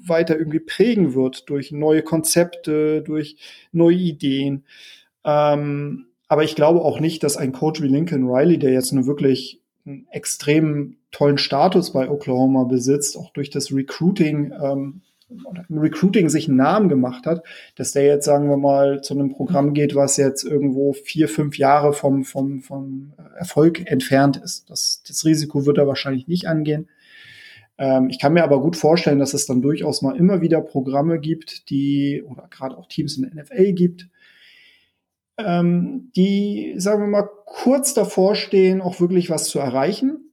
[0.06, 3.36] weiter irgendwie prägen wird durch neue Konzepte, durch
[3.72, 4.64] neue Ideen.
[5.24, 9.06] Ähm, aber ich glaube auch nicht, dass ein Coach wie Lincoln Riley, der jetzt nur
[9.06, 9.59] wirklich
[9.90, 15.02] einen extrem tollen Status bei Oklahoma besitzt, auch durch das Recruiting, ähm,
[15.68, 17.44] im Recruiting sich einen Namen gemacht hat,
[17.76, 21.56] dass der jetzt, sagen wir mal, zu einem Programm geht, was jetzt irgendwo vier, fünf
[21.56, 24.68] Jahre vom, vom, vom Erfolg entfernt ist.
[24.70, 26.88] Das, das Risiko wird er wahrscheinlich nicht angehen.
[27.78, 31.18] Ähm, ich kann mir aber gut vorstellen, dass es dann durchaus mal immer wieder Programme
[31.18, 34.08] gibt, die, oder gerade auch Teams in der NFL gibt,
[35.46, 40.32] ähm, die, sagen wir mal, kurz davor stehen, auch wirklich was zu erreichen.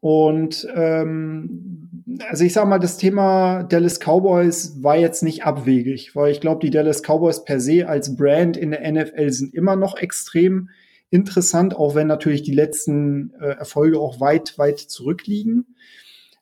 [0.00, 1.90] Und ähm,
[2.28, 6.60] also ich sage mal, das Thema Dallas Cowboys war jetzt nicht abwegig, weil ich glaube,
[6.64, 10.70] die Dallas Cowboys per se als Brand in der NFL sind immer noch extrem
[11.10, 15.74] interessant, auch wenn natürlich die letzten äh, Erfolge auch weit, weit zurückliegen.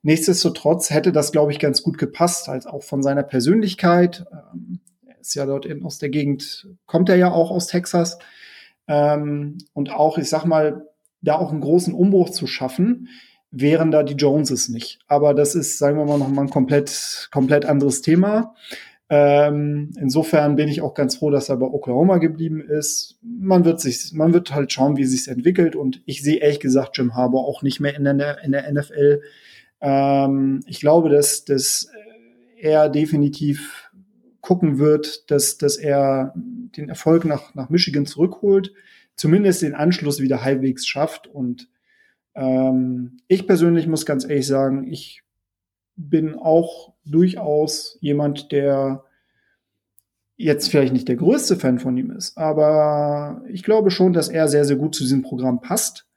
[0.02, 4.26] Nichtsdestotrotz hätte das, glaube ich, ganz gut gepasst, als auch von seiner Persönlichkeit.
[4.30, 4.80] Ähm,
[5.20, 8.18] ist ja dort in, aus der Gegend, kommt er ja auch aus Texas.
[8.86, 10.86] Ähm, und auch, ich sag mal,
[11.20, 13.08] da auch einen großen Umbruch zu schaffen,
[13.50, 15.00] wären da die Joneses nicht.
[15.06, 18.54] Aber das ist, sagen wir mal, nochmal ein komplett, komplett anderes Thema.
[19.10, 23.18] Ähm, insofern bin ich auch ganz froh, dass er bei Oklahoma geblieben ist.
[23.22, 25.76] Man wird sich, man wird halt schauen, wie sich entwickelt.
[25.76, 29.22] Und ich sehe ehrlich gesagt Jim Harbour auch nicht mehr in der, in der NFL.
[29.80, 31.88] Ähm, ich glaube, dass, dass
[32.60, 33.87] er definitiv
[34.48, 38.72] gucken wird, dass, dass er den Erfolg nach, nach Michigan zurückholt,
[39.14, 41.26] zumindest den Anschluss wieder halbwegs schafft.
[41.26, 41.68] Und
[42.34, 45.22] ähm, ich persönlich muss ganz ehrlich sagen, ich
[45.96, 49.04] bin auch durchaus jemand, der
[50.38, 54.48] jetzt vielleicht nicht der größte Fan von ihm ist, aber ich glaube schon, dass er
[54.48, 56.08] sehr, sehr gut zu diesem Programm passt.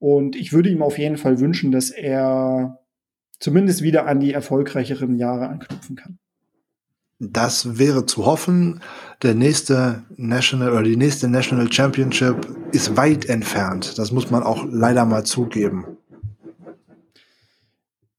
[0.00, 2.80] Und ich würde ihm auf jeden Fall wünschen, dass er
[3.38, 6.18] zumindest wieder an die erfolgreicheren Jahre anknüpfen kann.
[7.20, 8.80] Das wäre zu hoffen.
[9.22, 13.98] Der nächste National oder die nächste National Championship ist weit entfernt.
[13.98, 15.98] Das muss man auch leider mal zugeben.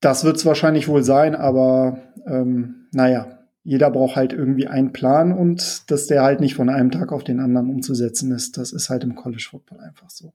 [0.01, 5.31] Das wird es wahrscheinlich wohl sein, aber ähm, naja, jeder braucht halt irgendwie einen Plan
[5.31, 8.57] und dass der halt nicht von einem Tag auf den anderen umzusetzen ist.
[8.57, 10.33] Das ist halt im College Football einfach so.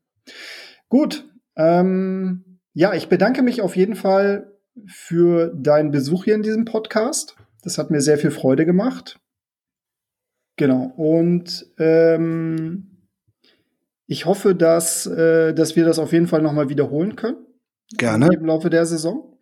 [0.88, 4.52] Gut, ähm, ja, ich bedanke mich auf jeden Fall
[4.86, 7.36] für deinen Besuch hier in diesem Podcast.
[7.64, 9.18] Das hat mir sehr viel Freude gemacht.
[10.56, 10.92] Genau.
[10.96, 13.08] Und ähm,
[14.06, 17.38] ich hoffe, dass, äh, dass wir das auf jeden Fall nochmal wiederholen können.
[17.96, 18.28] Gerne.
[18.32, 19.38] Im Laufe der Saison.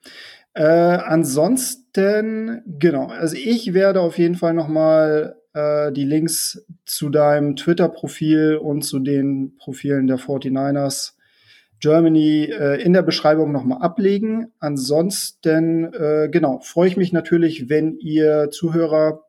[0.54, 7.56] Äh, ansonsten, genau, also ich werde auf jeden Fall nochmal äh, die Links zu deinem
[7.56, 11.14] Twitter-Profil und zu den Profilen der 49ers
[11.82, 14.52] Germany äh, in der Beschreibung nochmal ablegen.
[14.60, 19.24] Ansonsten, äh, genau, freue ich mich natürlich, wenn ihr Zuhörer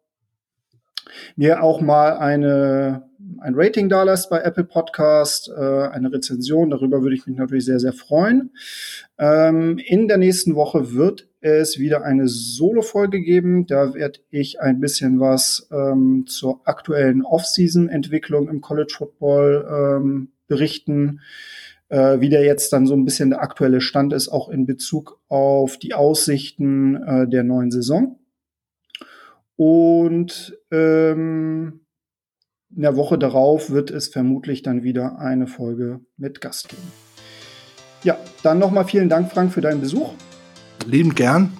[1.35, 3.09] mir auch mal eine,
[3.39, 6.69] ein Rating da lasst bei Apple Podcast, äh, eine Rezension.
[6.69, 8.51] Darüber würde ich mich natürlich sehr, sehr freuen.
[9.17, 13.65] Ähm, in der nächsten Woche wird es wieder eine Solo-Folge geben.
[13.65, 21.19] Da werde ich ein bisschen was ähm, zur aktuellen Off-Season-Entwicklung im College Football ähm, berichten
[21.93, 25.21] äh, wie der jetzt dann so ein bisschen der aktuelle Stand ist, auch in Bezug
[25.27, 28.19] auf die Aussichten äh, der neuen Saison.
[29.55, 31.81] Und ähm,
[32.75, 36.91] in der Woche darauf wird es vermutlich dann wieder eine Folge mit Gast geben.
[38.03, 40.13] Ja, dann nochmal vielen Dank, Frank, für deinen Besuch.
[40.87, 41.53] Lieben gern.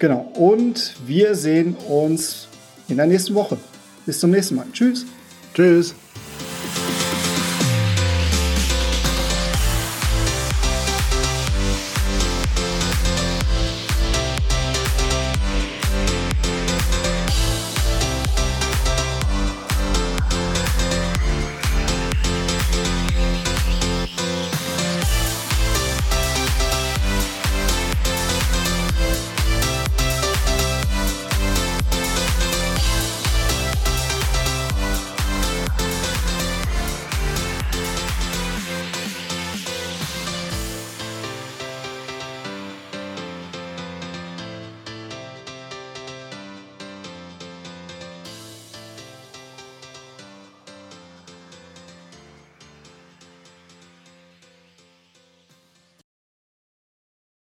[0.00, 0.28] Genau.
[0.34, 2.48] Und wir sehen uns
[2.88, 3.58] in der nächsten Woche.
[4.04, 4.66] Bis zum nächsten Mal.
[4.72, 5.06] Tschüss.
[5.54, 5.94] Tschüss.